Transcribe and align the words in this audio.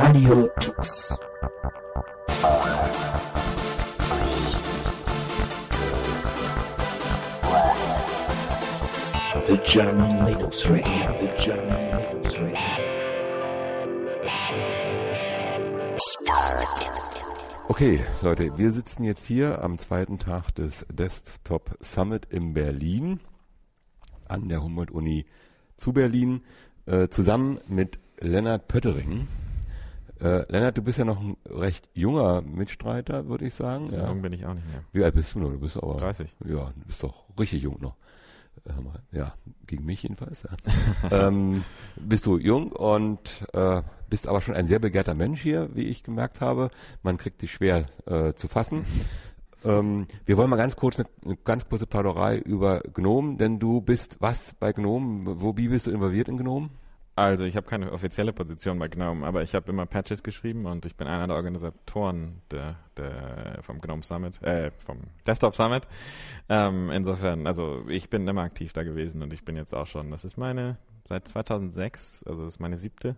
Radio 0.00 0.48
Tux. 0.60 1.18
The 9.44 9.56
German 9.64 10.24
Linux 10.24 10.70
Radio, 10.70 11.16
the 11.18 11.28
German 11.36 11.82
Linux 11.98 12.38
Radio. 12.38 12.58
Okay, 17.68 18.04
Leute, 18.22 18.56
wir 18.56 18.70
sitzen 18.70 19.02
jetzt 19.02 19.26
hier 19.26 19.64
am 19.64 19.78
zweiten 19.78 20.20
Tag 20.20 20.54
des 20.54 20.86
Desktop 20.92 21.76
Summit 21.80 22.24
in 22.30 22.54
Berlin 22.54 23.18
an 24.28 24.48
der 24.48 24.62
Humboldt-Uni 24.62 25.26
zu 25.76 25.92
Berlin 25.92 26.42
äh, 26.86 27.08
zusammen 27.08 27.58
mit 27.66 27.98
Lennart 28.20 28.68
Pöttering. 28.68 29.26
Äh, 30.20 30.50
Lennart, 30.50 30.76
du 30.76 30.82
bist 30.82 30.98
ja 30.98 31.04
noch 31.04 31.20
ein 31.20 31.36
recht 31.48 31.88
junger 31.94 32.42
Mitstreiter, 32.42 33.28
würde 33.28 33.46
ich 33.46 33.54
sagen. 33.54 33.88
So 33.88 33.96
ja. 33.96 34.08
jung 34.08 34.22
bin 34.22 34.32
ich 34.32 34.46
auch 34.46 34.54
nicht 34.54 34.66
mehr. 34.66 34.82
Wie 34.92 35.04
alt 35.04 35.14
bist 35.14 35.34
du 35.34 35.38
noch? 35.38 35.50
Du 35.50 35.58
bist 35.58 35.76
aber 35.76 35.96
30. 35.96 36.34
Ja, 36.44 36.72
du 36.76 36.86
bist 36.86 37.02
doch 37.02 37.26
richtig 37.38 37.62
jung 37.62 37.76
noch. 37.80 37.94
Äh, 38.64 39.16
Ja, 39.16 39.34
gegen 39.66 39.84
mich 39.84 40.02
jedenfalls. 40.02 40.42
Ja. 40.42 40.48
ähm, 41.28 41.54
bist 41.96 42.26
du 42.26 42.38
jung 42.38 42.72
und 42.72 43.46
äh, 43.52 43.82
bist 44.10 44.26
aber 44.26 44.40
schon 44.40 44.54
ein 44.54 44.66
sehr 44.66 44.80
begehrter 44.80 45.14
Mensch 45.14 45.42
hier, 45.42 45.68
wie 45.74 45.84
ich 45.84 46.02
gemerkt 46.02 46.40
habe. 46.40 46.70
Man 47.02 47.16
kriegt 47.16 47.42
dich 47.42 47.52
schwer 47.52 47.86
äh, 48.06 48.32
zu 48.34 48.48
fassen. 48.48 48.84
Ähm, 49.64 50.06
wir 50.24 50.36
wollen 50.36 50.50
mal 50.50 50.56
ganz 50.56 50.76
kurz 50.76 51.00
eine, 51.00 51.08
eine 51.24 51.36
ganz 51.36 51.68
kurze 51.68 51.86
Plauderei 51.86 52.38
über 52.38 52.80
Gnome, 52.94 53.36
denn 53.38 53.58
du 53.58 53.80
bist 53.80 54.18
was 54.20 54.54
bei 54.54 54.72
Gnome? 54.72 55.40
Wo, 55.42 55.56
wie 55.56 55.66
bist 55.66 55.88
du 55.88 55.90
involviert 55.90 56.28
in 56.28 56.36
Gnome? 56.36 56.70
Also 57.18 57.44
ich 57.44 57.56
habe 57.56 57.66
keine 57.66 57.92
offizielle 57.92 58.32
Position 58.32 58.78
bei 58.78 58.88
GNOME, 58.88 59.26
aber 59.26 59.42
ich 59.42 59.54
habe 59.54 59.70
immer 59.70 59.86
Patches 59.86 60.22
geschrieben 60.22 60.66
und 60.66 60.86
ich 60.86 60.96
bin 60.96 61.06
einer 61.06 61.26
der 61.26 61.36
Organisatoren 61.36 62.42
der, 62.50 62.76
der 62.96 63.58
vom 63.62 63.80
GNOME 63.80 64.02
Summit, 64.02 64.40
äh, 64.42 64.70
vom 64.84 64.98
Desktop 65.26 65.54
Summit. 65.54 65.86
Ähm, 66.48 66.90
insofern, 66.90 67.46
also 67.46 67.82
ich 67.88 68.08
bin 68.10 68.26
immer 68.26 68.42
aktiv 68.42 68.72
da 68.72 68.82
gewesen 68.82 69.22
und 69.22 69.32
ich 69.32 69.44
bin 69.44 69.56
jetzt 69.56 69.74
auch 69.74 69.86
schon, 69.86 70.10
das 70.10 70.24
ist 70.24 70.36
meine, 70.36 70.78
seit 71.04 71.26
2006, 71.28 72.24
also 72.24 72.44
das 72.44 72.54
ist 72.54 72.60
meine 72.60 72.76
siebte 72.76 73.16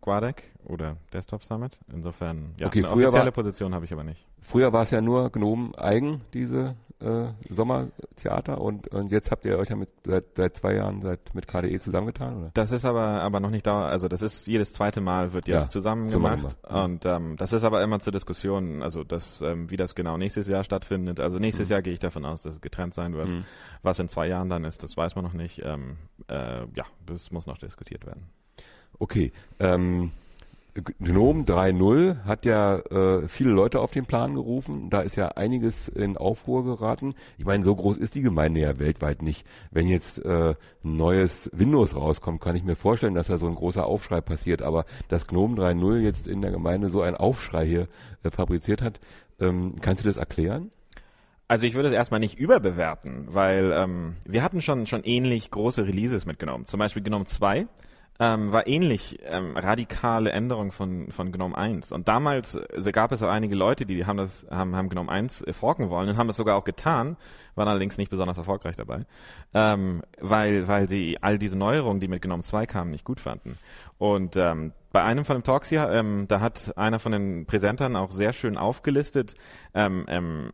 Quadec 0.00 0.44
oder 0.64 0.96
Desktop 1.12 1.42
Summit. 1.44 1.78
Insofern, 1.92 2.54
ja, 2.58 2.68
Okay, 2.68 2.80
eine 2.84 2.90
offizielle 2.92 3.24
war- 3.26 3.32
Position 3.32 3.74
habe 3.74 3.84
ich 3.84 3.92
aber 3.92 4.04
nicht. 4.04 4.26
Früher 4.40 4.72
war 4.72 4.82
es 4.82 4.90
ja 4.90 5.00
nur 5.00 5.30
Gnome 5.30 5.76
eigen, 5.76 6.20
diese 6.34 6.76
äh, 7.00 7.28
Sommertheater 7.48 8.60
und, 8.60 8.88
und 8.88 9.12
jetzt 9.12 9.30
habt 9.30 9.44
ihr 9.44 9.58
euch 9.58 9.68
ja 9.68 9.76
mit, 9.76 9.88
seit, 10.04 10.36
seit 10.36 10.56
zwei 10.56 10.74
Jahren 10.74 11.02
seit, 11.02 11.34
mit 11.34 11.46
KDE 11.46 11.78
zusammengetan, 11.80 12.38
oder? 12.38 12.50
Das 12.54 12.72
ist 12.72 12.84
aber 12.84 13.22
aber 13.22 13.40
noch 13.40 13.50
nicht 13.50 13.66
da, 13.66 13.86
also 13.86 14.08
das 14.08 14.22
ist 14.22 14.46
jedes 14.46 14.72
zweite 14.72 15.00
Mal 15.00 15.32
wird 15.32 15.48
jetzt 15.48 15.66
Ja, 15.66 15.70
zusammen 15.70 16.08
gemacht 16.08 16.58
und 16.68 17.06
ähm, 17.06 17.36
das 17.36 17.52
ist 17.52 17.64
aber 17.64 17.82
immer 17.82 18.00
zur 18.00 18.12
Diskussion, 18.12 18.82
also 18.82 19.04
das 19.04 19.40
ähm, 19.42 19.70
wie 19.70 19.76
das 19.76 19.94
genau 19.94 20.16
nächstes 20.16 20.48
Jahr 20.48 20.64
stattfindet. 20.64 21.20
Also 21.20 21.38
nächstes 21.38 21.68
Jahr 21.68 21.82
gehe 21.82 21.92
ich 21.92 22.00
davon 22.00 22.24
aus, 22.24 22.42
dass 22.42 22.54
es 22.54 22.60
getrennt 22.60 22.94
sein 22.94 23.14
wird. 23.14 23.28
Mhm. 23.28 23.44
Was 23.82 23.98
in 23.98 24.08
zwei 24.08 24.26
Jahren 24.26 24.48
dann 24.48 24.64
ist, 24.64 24.82
das 24.82 24.96
weiß 24.96 25.14
man 25.14 25.24
noch 25.24 25.32
nicht. 25.32 25.62
Ähm, 25.64 25.96
äh, 26.28 26.60
ja, 26.74 26.84
das 27.06 27.30
muss 27.30 27.46
noch 27.46 27.58
diskutiert 27.58 28.06
werden. 28.06 28.28
Okay. 28.98 29.32
Ähm, 29.60 30.10
Gnome 31.00 31.44
3.0 31.44 32.24
hat 32.24 32.44
ja 32.44 32.76
äh, 32.76 33.28
viele 33.28 33.50
Leute 33.50 33.80
auf 33.80 33.90
den 33.90 34.06
Plan 34.06 34.34
gerufen. 34.34 34.90
Da 34.90 35.00
ist 35.00 35.16
ja 35.16 35.28
einiges 35.28 35.88
in 35.88 36.16
Aufruhr 36.16 36.64
geraten. 36.64 37.14
Ich 37.38 37.44
meine, 37.44 37.64
so 37.64 37.74
groß 37.74 37.96
ist 37.96 38.14
die 38.14 38.22
Gemeinde 38.22 38.60
ja 38.60 38.78
weltweit 38.78 39.22
nicht. 39.22 39.46
Wenn 39.70 39.88
jetzt 39.88 40.24
äh, 40.24 40.54
ein 40.84 40.96
neues 40.96 41.50
Windows 41.52 41.96
rauskommt, 41.96 42.40
kann 42.40 42.56
ich 42.56 42.64
mir 42.64 42.76
vorstellen, 42.76 43.14
dass 43.14 43.28
da 43.28 43.38
so 43.38 43.46
ein 43.46 43.54
großer 43.54 43.84
Aufschrei 43.84 44.20
passiert. 44.20 44.62
Aber 44.62 44.84
dass 45.08 45.26
Gnome 45.26 45.56
3.0 45.56 45.98
jetzt 45.98 46.26
in 46.26 46.42
der 46.42 46.50
Gemeinde 46.50 46.88
so 46.88 47.02
einen 47.02 47.16
Aufschrei 47.16 47.66
hier 47.66 47.88
äh, 48.22 48.30
fabriziert 48.30 48.82
hat, 48.82 49.00
ähm, 49.40 49.76
kannst 49.80 50.04
du 50.04 50.08
das 50.08 50.16
erklären? 50.16 50.70
Also 51.48 51.66
ich 51.66 51.74
würde 51.74 51.88
es 51.88 51.94
erstmal 51.94 52.20
nicht 52.20 52.38
überbewerten, 52.38 53.24
weil 53.28 53.72
ähm, 53.72 54.16
wir 54.26 54.42
hatten 54.42 54.60
schon 54.60 54.86
schon 54.86 55.02
ähnlich 55.04 55.50
große 55.50 55.86
Releases 55.86 56.26
mitgenommen. 56.26 56.66
Zum 56.66 56.78
Beispiel 56.78 57.02
GNOME 57.02 57.24
2 57.24 57.66
ähm, 58.20 58.52
war 58.52 58.66
ähnlich 58.66 59.18
ähm, 59.24 59.56
radikale 59.56 60.32
Änderung 60.32 60.72
von 60.72 61.12
von 61.12 61.30
GNOME 61.30 61.56
1. 61.56 61.92
Und 61.92 62.08
damals 62.08 62.54
äh, 62.56 62.92
gab 62.92 63.12
es 63.12 63.22
auch 63.22 63.28
einige 63.28 63.54
Leute, 63.54 63.86
die 63.86 64.06
haben 64.06 64.16
das 64.16 64.46
haben, 64.50 64.74
haben 64.74 64.88
GNOME 64.88 65.10
1 65.10 65.42
äh, 65.42 65.52
forken 65.52 65.88
wollen 65.88 66.08
und 66.08 66.16
haben 66.16 66.26
das 66.26 66.36
sogar 66.36 66.56
auch 66.56 66.64
getan, 66.64 67.16
waren 67.54 67.68
allerdings 67.68 67.96
nicht 67.96 68.10
besonders 68.10 68.38
erfolgreich 68.38 68.76
dabei, 68.76 69.06
ähm, 69.54 70.02
weil 70.20 70.66
weil 70.66 70.88
sie 70.88 71.18
all 71.20 71.38
diese 71.38 71.56
Neuerungen, 71.56 72.00
die 72.00 72.08
mit 72.08 72.22
GNOME 72.22 72.42
2 72.42 72.66
kamen, 72.66 72.90
nicht 72.90 73.04
gut 73.04 73.20
fanden. 73.20 73.58
Und 73.98 74.36
ähm, 74.36 74.72
bei 74.90 75.02
einem 75.02 75.24
von 75.24 75.36
den 75.36 75.42
Talks 75.42 75.68
hier, 75.68 75.88
ähm, 75.90 76.26
da 76.28 76.40
hat 76.40 76.76
einer 76.76 76.98
von 76.98 77.12
den 77.12 77.46
Präsentern 77.46 77.94
auch 77.94 78.10
sehr 78.10 78.32
schön 78.32 78.56
aufgelistet, 78.56 79.34
ähm, 79.74 80.06
ähm, 80.08 80.50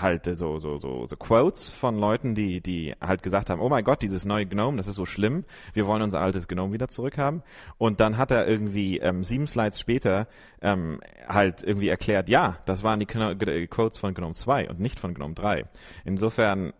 halt 0.00 0.24
so, 0.24 0.58
so, 0.58 0.78
so, 0.78 1.06
so 1.06 1.16
Quotes 1.16 1.70
von 1.70 1.98
Leuten, 1.98 2.34
die, 2.34 2.60
die 2.60 2.94
halt 3.00 3.22
gesagt 3.22 3.50
haben, 3.50 3.60
oh 3.60 3.68
mein 3.68 3.84
Gott, 3.84 4.02
dieses 4.02 4.24
neue 4.24 4.46
Gnome, 4.46 4.76
das 4.76 4.88
ist 4.88 4.96
so 4.96 5.06
schlimm, 5.06 5.44
wir 5.72 5.86
wollen 5.86 6.02
unser 6.02 6.20
altes 6.20 6.48
Gnome 6.48 6.72
wieder 6.72 6.88
zurückhaben. 6.88 7.42
Und 7.78 8.00
dann 8.00 8.16
hat 8.16 8.30
er 8.30 8.46
irgendwie 8.46 8.98
ähm, 8.98 9.24
sieben 9.24 9.46
Slides 9.46 9.80
später 9.80 10.28
ähm, 10.60 11.00
halt 11.28 11.62
irgendwie 11.62 11.88
erklärt, 11.88 12.28
ja, 12.28 12.58
das 12.64 12.82
waren 12.82 13.00
die 13.00 13.06
Quotes 13.06 13.98
von 13.98 14.14
Gnome 14.14 14.34
2 14.34 14.70
und 14.70 14.80
nicht 14.80 14.98
von 14.98 15.14
Gnome 15.14 15.34
3. 15.34 15.64
Insofern, 16.04 16.72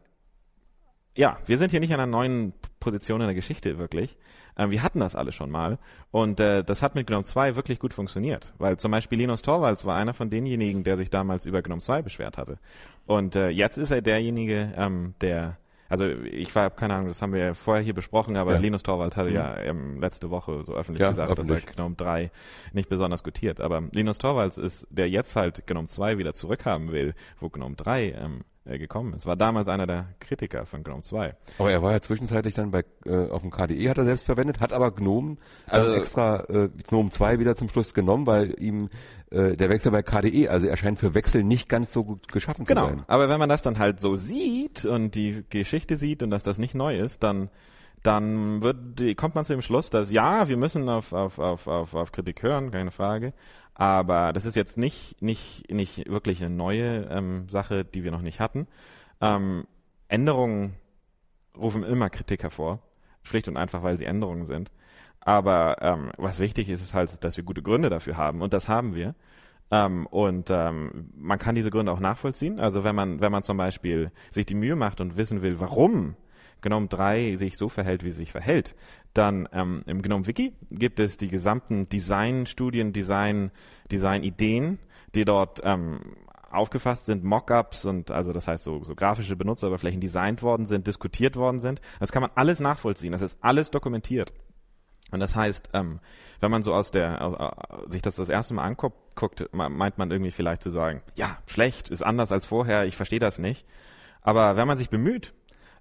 ja, 1.17 1.39
wir 1.47 1.59
sind 1.59 1.71
hier 1.71 1.81
nicht 1.81 1.93
an 1.95 2.01
einer 2.01 2.11
neuen 2.11 2.53
Position 2.87 3.21
in 3.21 3.27
der 3.27 3.35
Geschichte 3.35 3.79
wirklich. 3.79 4.17
Ähm, 4.57 4.71
wir 4.71 4.83
hatten 4.85 5.01
das 5.01 5.17
alle 5.17 5.33
schon 5.33 5.51
mal 5.51 5.79
und 6.13 6.39
äh, 6.39 6.63
das 6.63 6.81
hat 6.83 6.95
mit 6.95 7.09
GNOME 7.09 7.25
2 7.25 7.57
wirklich 7.57 7.81
gut 7.81 7.93
funktioniert, 7.93 8.55
weil 8.59 8.77
zum 8.77 8.93
Beispiel 8.93 9.19
Linus 9.19 9.43
Torvalds 9.43 9.85
war 9.85 9.97
einer 9.97 10.15
von 10.15 10.31
denjenigen, 10.31 10.85
der 10.85 10.97
sich 10.97 11.11
damals 11.11 11.47
über 11.47 11.63
GNOME 11.63 11.81
2 11.81 12.03
beschwert 12.03 12.39
hatte. 12.39 12.59
Und 13.05 13.35
äh, 13.35 13.49
jetzt 13.49 13.77
ist 13.77 13.91
er 13.91 14.03
derjenige, 14.03 14.73
ähm, 14.77 15.15
der 15.21 15.59
also 15.89 16.05
ich 16.09 16.53
war, 16.57 16.71
keine 16.71 16.95
Ahnung, 16.95 17.07
das 17.09 17.23
haben 17.23 17.33
wir 17.33 17.41
ja 17.45 17.55
vorher 17.55 17.85
hier 17.85 17.95
besprochen, 17.95 18.37
aber 18.37 18.55
Ja. 18.55 18.59
Linus 18.59 18.83
Torvald 18.83 19.17
hatte 19.17 19.31
ja 19.31 19.57
ähm, 19.59 20.01
letzte 20.01 20.31
Woche 20.31 20.65
so 20.65 20.75
öffentlich 20.75 21.01
Ja, 21.01 21.11
gesagt, 21.11 21.31
dass 21.31 21.39
öffentlich. 21.49 21.67
er 21.69 21.75
GNOME 21.75 21.95
3 21.97 22.31
nicht 22.73 22.89
besonders 22.89 23.23
gutiert. 23.23 23.61
Aber 23.61 23.83
Linus 23.93 24.19
Torvalds 24.19 24.59
ist, 24.59 24.89
der 24.91 25.09
jetzt 25.09 25.37
halt 25.37 25.65
GNOME 25.69 25.87
2 25.87 26.19
wieder 26.19 26.35
zurückhaben 26.35 26.91
will, 26.91 27.15
wo 27.39 27.51
GNOME 27.51 27.77
3 27.77 28.13
ähm, 28.21 28.41
äh, 28.67 28.79
gekommen 28.79 29.15
ist. 29.15 29.27
War 29.27 29.37
damals 29.37 29.69
einer 29.69 29.87
der 29.87 30.07
Kritiker 30.21 30.67
von 30.67 30.83
GNOME 30.85 31.03
2. 31.03 31.35
Aber 31.59 31.71
er 31.71 31.83
war 31.83 31.93
ja 31.93 32.01
zwischenzeitlich 32.01 32.55
dann 32.55 32.71
bei 32.71 32.85
äh, 33.05 33.29
auf 33.31 33.43
dem 33.43 33.51
KDE 33.51 33.89
hat 33.91 33.99
er 33.99 34.05
selbst 34.05 34.27
verwendet, 34.27 34.61
hat 34.61 34.73
aber 34.73 34.91
Gnome 34.91 35.37
Also- 35.67 35.91
dann 35.91 35.99
extra 36.01 36.41
äh, 36.49 36.69
Gnome 36.89 37.11
2 37.11 37.39
wieder 37.39 37.57
zum 37.57 37.69
Schluss 37.69 37.95
genommen, 37.95 38.27
weil 38.27 38.55
ihm 38.61 38.89
äh, 39.31 39.57
der 39.57 39.69
Wechsel 39.71 39.91
bei 39.93 40.03
KDE, 40.03 40.49
also 40.49 40.67
er 40.67 40.77
scheint 40.77 40.99
für 40.99 41.15
Wechsel 41.15 41.43
nicht 41.45 41.69
ganz 41.69 41.93
so 41.93 42.05
gut 42.05 42.31
geschaffen 42.33 42.65
Genau. 42.65 42.89
zu 42.89 42.95
sein. 42.97 43.05
Aber 43.09 43.29
wenn 43.29 43.39
man 43.39 43.49
das 43.49 43.63
dann 43.63 43.79
halt 43.79 44.01
so 44.01 44.15
sieht 44.15 44.85
und 44.85 45.15
die 45.15 45.45
Geschichte 45.51 45.97
sieht 45.97 46.23
und 46.23 46.31
dass 46.31 46.43
das 46.43 46.59
nicht 46.59 46.75
neu 46.75 46.99
ist, 46.99 47.23
dann 47.23 47.49
dann 48.03 48.63
wird, 48.63 49.01
die- 49.01 49.15
kommt 49.17 49.35
man 49.35 49.45
zu 49.45 49.53
dem 49.55 49.63
Schluss, 49.63 49.91
dass 49.91 50.13
ja, 50.13 50.49
wir 50.49 50.57
müssen 50.57 50.89
auf, 50.89 51.13
auf, 51.13 51.39
auf, 51.39 51.67
auf, 51.67 51.95
auf 51.95 52.13
Kritik 52.13 52.43
hören, 52.43 52.71
keine 52.71 52.91
Frage. 52.93 53.33
Aber 53.79 54.33
das 54.33 54.47
ist 54.47 54.57
jetzt 54.57 54.79
nicht, 54.79 55.21
nicht, 55.21 55.71
nicht 55.71 56.09
wirklich 56.09 56.43
eine 56.43 56.55
neue 56.55 57.09
ähm, 57.11 57.47
Sache, 57.51 57.85
die 57.85 58.05
wir 58.05 58.11
noch 58.11 58.23
nicht 58.23 58.41
hatten. 58.41 58.67
Ähm, 59.21 59.67
Änderungen 60.09 60.77
rufen 61.55 61.83
immer 61.83 62.09
Kritik 62.09 62.43
hervor. 62.43 62.81
Schlicht 63.23 63.49
und 63.49 63.59
einfach, 63.59 63.83
weil 63.83 63.99
sie 63.99 64.07
Änderungen 64.07 64.47
sind. 64.47 64.71
Aber 65.21 65.77
ähm, 65.83 66.11
was 66.17 66.41
wichtig 66.41 66.71
ist, 66.71 66.81
ist 66.81 66.95
halt, 66.95 67.23
dass 67.23 67.37
wir 67.37 67.45
gute 67.45 67.63
Gründe 67.63 67.91
dafür 67.91 68.17
haben. 68.17 68.41
Und 68.41 68.55
das 68.55 68.67
haben 68.67 68.95
wir. 68.95 69.15
Ähm, 69.71 70.07
und 70.07 70.49
ähm, 70.51 71.11
man 71.15 71.39
kann 71.39 71.55
diese 71.55 71.71
Gründe 71.71 71.93
auch 71.93 72.01
nachvollziehen. 72.01 72.59
Also 72.59 72.83
wenn 72.83 72.95
man, 72.95 73.21
wenn 73.21 73.33
man 73.33 73.43
zum 73.43 73.59
Beispiel 73.59 74.11
sich 74.31 74.47
die 74.47 74.55
Mühe 74.55 74.77
macht 74.77 75.03
und 75.03 75.19
wissen 75.19 75.43
will, 75.43 75.61
warum 75.61 76.17
GNOME 76.63 76.89
3 76.89 77.37
sich 77.37 77.57
so 77.57 77.69
verhält, 77.69 78.05
wie 78.05 78.09
es 78.09 78.17
sich 78.17 78.33
verhält, 78.33 78.75
dann 79.15 79.49
ähm, 79.53 79.83
im 79.87 80.03
GNOME 80.03 80.27
Wiki 80.27 80.55
gibt 80.71 81.01
es 81.01 81.17
die 81.17 81.29
gesamten 81.29 81.89
Design-Studien, 81.89 82.93
Design, 82.93 83.51
Design-Ideen, 83.91 84.79
die 85.15 85.25
dort 85.25 85.61
ähm, 85.65 86.01
aufgefasst 86.51 87.07
sind, 87.07 87.25
Mockups 87.25 87.85
und 87.85 88.11
also 88.11 88.33
das 88.33 88.49
heißt 88.49 88.65
so, 88.65 88.83
so 88.85 88.95
grafische 88.95 89.37
Benutzeroberflächen 89.37 90.01
designt 90.01 90.43
worden 90.43 90.67
sind, 90.67 90.87
diskutiert 90.87 91.37
worden 91.37 91.61
sind. 91.61 91.81
Das 92.01 92.13
kann 92.13 92.23
man 92.23 92.31
alles 92.35 92.61
nachvollziehen. 92.61 93.13
Das 93.13 93.23
ist 93.23 93.39
alles 93.43 93.71
dokumentiert. 93.71 94.33
Und 95.13 95.21
das 95.21 95.37
heißt, 95.37 95.71
ähm, 95.73 96.01
wenn 96.41 96.51
man 96.51 96.63
so 96.63 96.75
aus 96.75 96.91
der 96.91 97.23
aus, 97.23 97.35
äh, 97.35 97.91
sich 97.91 98.03
das 98.03 98.17
das 98.17 98.29
erste 98.29 98.55
Mal 98.55 98.65
anguckt, 98.65 99.49
meint 99.53 99.99
man 99.99 100.11
irgendwie 100.11 100.33
vielleicht 100.33 100.63
zu 100.63 100.71
sagen, 100.71 101.03
ja, 101.15 101.39
schlecht, 101.47 101.89
ist 101.89 102.03
anders 102.03 102.33
als 102.33 102.45
vorher, 102.45 102.87
ich 102.87 102.97
verstehe 102.97 103.21
das 103.21 103.39
nicht. 103.39 103.65
Aber 104.23 104.57
wenn 104.57 104.67
man 104.67 104.77
sich 104.77 104.91
bemüht, 104.91 105.33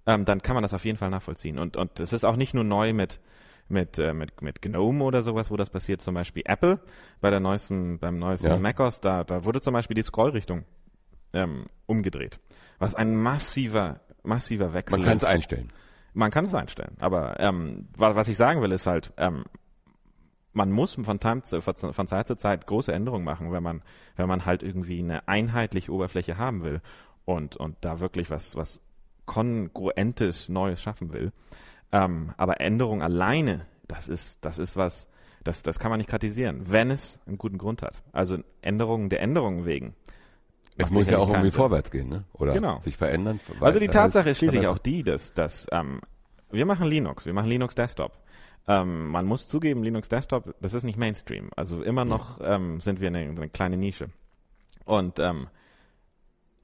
ähm, 0.08 0.26
dann 0.26 0.42
kann 0.42 0.54
man 0.56 0.64
das 0.64 0.74
auf 0.74 0.86
jeden 0.86 0.98
Fall 0.98 1.10
nachvollziehen. 1.10 1.58
Und 1.60 1.78
und 1.78 2.00
es 2.00 2.14
ist 2.14 2.24
auch 2.26 2.36
nicht 2.36 2.54
nur 2.54 2.64
neu 2.64 2.94
mit 2.94 3.20
mit 3.68 3.98
äh, 4.00 4.14
mit 4.14 4.42
mit 4.42 4.62
GNOME 4.62 5.04
oder 5.04 5.24
sowas, 5.24 5.50
wo 5.50 5.58
das 5.58 5.70
passiert. 5.70 6.02
Zum 6.02 6.14
Beispiel 6.16 6.44
Apple 6.46 6.80
bei 7.22 7.30
der 7.32 7.40
neuesten 7.40 7.98
beim 8.00 8.20
neuesten 8.20 8.48
Ja. 8.48 8.58
macOS, 8.60 9.02
da 9.02 9.24
da 9.24 9.44
wurde 9.46 9.62
zum 9.62 9.74
Beispiel 9.74 9.96
die 9.96 10.04
Scrollrichtung 10.04 10.66
ähm, 11.34 11.66
umgedreht, 11.88 12.40
was 12.80 12.94
ein 12.96 13.16
massiver 13.16 14.02
massiver 14.24 14.74
Wechsel 14.74 14.98
Man 15.00 15.06
kann 15.08 15.18
es 15.18 15.24
einstellen. 15.24 15.68
Man 16.14 16.32
kann 16.32 16.46
es 16.46 16.54
einstellen, 16.56 16.96
aber 17.02 17.40
ähm, 17.40 17.88
wa- 17.98 18.16
was 18.16 18.28
ich 18.30 18.38
sagen 18.38 18.62
will, 18.62 18.72
ist 18.72 18.88
halt, 18.88 19.12
ähm, 19.18 19.44
man 20.54 20.72
muss 20.72 20.96
von, 20.96 21.20
Time 21.20 21.44
zu, 21.44 21.62
von 21.62 22.08
Zeit 22.08 22.28
zu 22.28 22.36
Zeit 22.36 22.66
große 22.68 22.94
Änderungen 22.94 23.26
machen, 23.26 23.52
wenn 23.52 23.62
man, 23.64 23.82
wenn 24.16 24.28
man 24.28 24.46
halt 24.46 24.64
irgendwie 24.64 25.00
eine 25.00 25.28
einheitliche 25.28 25.92
Oberfläche 25.92 26.38
haben 26.38 26.64
will 26.64 26.82
und, 27.26 27.58
und 27.58 27.76
da 27.82 28.00
wirklich 28.00 28.30
was, 28.30 28.56
was 28.56 28.80
kongruentes 29.26 30.50
Neues 30.50 30.82
schaffen 30.82 31.14
will. 31.14 31.32
Ähm, 31.92 32.34
aber 32.38 32.60
Änderung 32.62 33.02
alleine, 33.02 33.66
das 33.88 34.08
ist, 34.08 34.44
das 34.46 34.58
ist 34.60 34.76
was, 34.76 35.08
das, 35.44 35.64
das 35.64 35.80
kann 35.80 35.90
man 35.92 36.00
nicht 36.00 36.10
kritisieren, 36.10 36.64
wenn 36.66 36.92
es 36.92 37.20
einen 37.28 37.38
guten 37.38 37.58
Grund 37.58 37.82
hat. 37.82 38.04
Also 38.12 38.38
Änderungen 38.62 39.10
der 39.10 39.22
Änderungen 39.22 39.66
wegen. 39.66 39.96
Es 40.78 40.90
muss 40.92 41.10
ja 41.10 41.20
auch 41.20 41.30
irgendwie 41.30 41.52
Sinn. 41.52 41.58
vorwärts 41.58 41.90
gehen, 41.90 42.10
ne? 42.10 42.26
Oder 42.34 42.52
Genau. 42.54 42.82
sich 42.82 42.98
verändern. 42.98 43.40
Also 43.62 43.80
die 43.80 43.88
Tatsache 43.88 44.32
ist 44.32 44.40
schließlich 44.40 44.68
auch 44.68 44.78
die, 44.78 45.04
dass, 45.04 45.34
dass 45.34 45.68
ähm, 45.72 46.02
wir 46.52 46.66
machen 46.66 46.88
Linux, 46.88 47.26
wir 47.26 47.34
machen 47.34 47.48
Linux 47.48 47.76
Desktop. 47.76 48.18
Ähm, 48.68 49.08
man 49.10 49.26
muss 49.26 49.48
zugeben, 49.48 49.84
Linux 49.84 50.10
Desktop, 50.10 50.54
das 50.60 50.74
ist 50.74 50.84
nicht 50.84 50.98
Mainstream. 50.98 51.50
Also 51.56 51.82
immer 51.82 52.04
noch 52.04 52.40
ähm, 52.44 52.82
sind 52.82 53.00
wir 53.00 53.08
eine, 53.08 53.20
eine 53.20 53.48
kleine 53.50 53.78
Nische. 53.78 54.10
Und 54.84 55.20
ähm, 55.20 55.48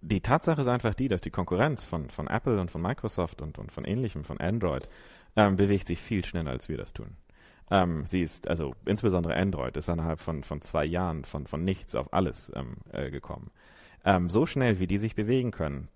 die 0.01 0.21
Tatsache 0.21 0.61
ist 0.61 0.67
einfach 0.67 0.93
die, 0.93 1.07
dass 1.07 1.21
die 1.21 1.29
Konkurrenz 1.29 1.83
von, 1.83 2.09
von 2.09 2.27
Apple 2.27 2.59
und 2.59 2.71
von 2.71 2.81
Microsoft 2.81 3.41
und, 3.41 3.57
und 3.57 3.71
von 3.71 3.85
ähnlichem, 3.85 4.23
von 4.23 4.39
Android, 4.39 4.89
ähm, 5.35 5.55
bewegt 5.55 5.87
sich 5.87 6.01
viel 6.01 6.25
schneller, 6.25 6.51
als 6.51 6.69
wir 6.69 6.77
das 6.77 6.93
tun. 6.93 7.15
Ähm, 7.69 8.05
sie 8.05 8.21
ist, 8.21 8.49
also 8.49 8.75
insbesondere 8.85 9.35
Android, 9.35 9.77
ist 9.77 9.87
innerhalb 9.87 10.19
von, 10.19 10.43
von 10.43 10.61
zwei 10.61 10.83
Jahren 10.85 11.23
von, 11.23 11.47
von 11.47 11.63
nichts 11.63 11.95
auf 11.95 12.13
alles 12.13 12.51
ähm, 12.55 12.77
äh, 12.91 13.11
gekommen. 13.11 13.51
Ähm, 14.03 14.29
so 14.29 14.45
schnell, 14.45 14.79
wie 14.79 14.87
die 14.87 14.97
sich 14.97 15.15
bewegen 15.15 15.51
können, 15.51 15.87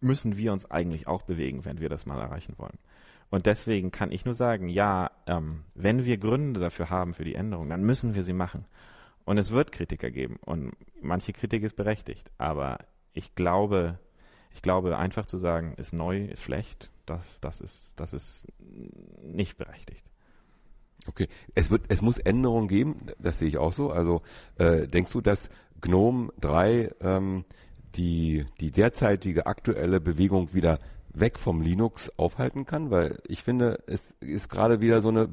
müssen 0.00 0.36
wir 0.36 0.52
uns 0.52 0.70
eigentlich 0.70 1.06
auch 1.06 1.22
bewegen, 1.22 1.64
wenn 1.64 1.80
wir 1.80 1.88
das 1.88 2.04
mal 2.04 2.20
erreichen 2.20 2.54
wollen. 2.58 2.78
Und 3.30 3.46
deswegen 3.46 3.90
kann 3.90 4.12
ich 4.12 4.24
nur 4.24 4.34
sagen, 4.34 4.68
ja, 4.68 5.10
ähm, 5.26 5.64
wenn 5.74 6.04
wir 6.04 6.18
Gründe 6.18 6.60
dafür 6.60 6.90
haben 6.90 7.14
für 7.14 7.24
die 7.24 7.34
Änderung, 7.34 7.68
dann 7.68 7.82
müssen 7.82 8.14
wir 8.14 8.22
sie 8.22 8.32
machen. 8.32 8.66
Und 9.24 9.38
es 9.38 9.50
wird 9.50 9.72
Kritiker 9.72 10.10
geben 10.10 10.36
und 10.44 10.72
manche 11.00 11.32
Kritik 11.32 11.64
ist 11.64 11.74
berechtigt. 11.74 12.30
Aber 12.38 12.78
ich 13.16 13.34
glaube, 13.34 13.98
ich 14.54 14.62
glaube, 14.62 14.96
einfach 14.96 15.26
zu 15.26 15.38
sagen, 15.38 15.74
ist 15.76 15.92
neu, 15.92 16.26
ist 16.26 16.42
schlecht, 16.42 16.90
das, 17.06 17.40
das 17.40 17.60
ist, 17.60 17.92
das 17.96 18.12
ist 18.12 18.46
nicht 19.22 19.56
berechtigt. 19.56 20.04
Okay, 21.08 21.28
es 21.54 21.70
wird, 21.70 21.84
es 21.88 22.02
muss 22.02 22.18
Änderungen 22.18 22.68
geben, 22.68 23.06
das 23.18 23.38
sehe 23.38 23.48
ich 23.48 23.58
auch 23.58 23.72
so. 23.72 23.90
Also 23.90 24.22
äh, 24.58 24.88
denkst 24.88 25.12
du, 25.12 25.20
dass 25.20 25.50
GNOME 25.80 26.32
3 26.40 26.90
ähm, 27.00 27.44
die, 27.94 28.44
die 28.60 28.70
derzeitige 28.70 29.46
aktuelle 29.46 30.00
Bewegung 30.00 30.52
wieder 30.52 30.80
weg 31.12 31.38
vom 31.38 31.62
Linux 31.62 32.10
aufhalten 32.18 32.66
kann? 32.66 32.90
Weil 32.90 33.20
ich 33.28 33.42
finde, 33.42 33.82
es 33.86 34.16
ist 34.20 34.48
gerade 34.48 34.80
wieder 34.80 35.00
so 35.00 35.08
eine 35.08 35.28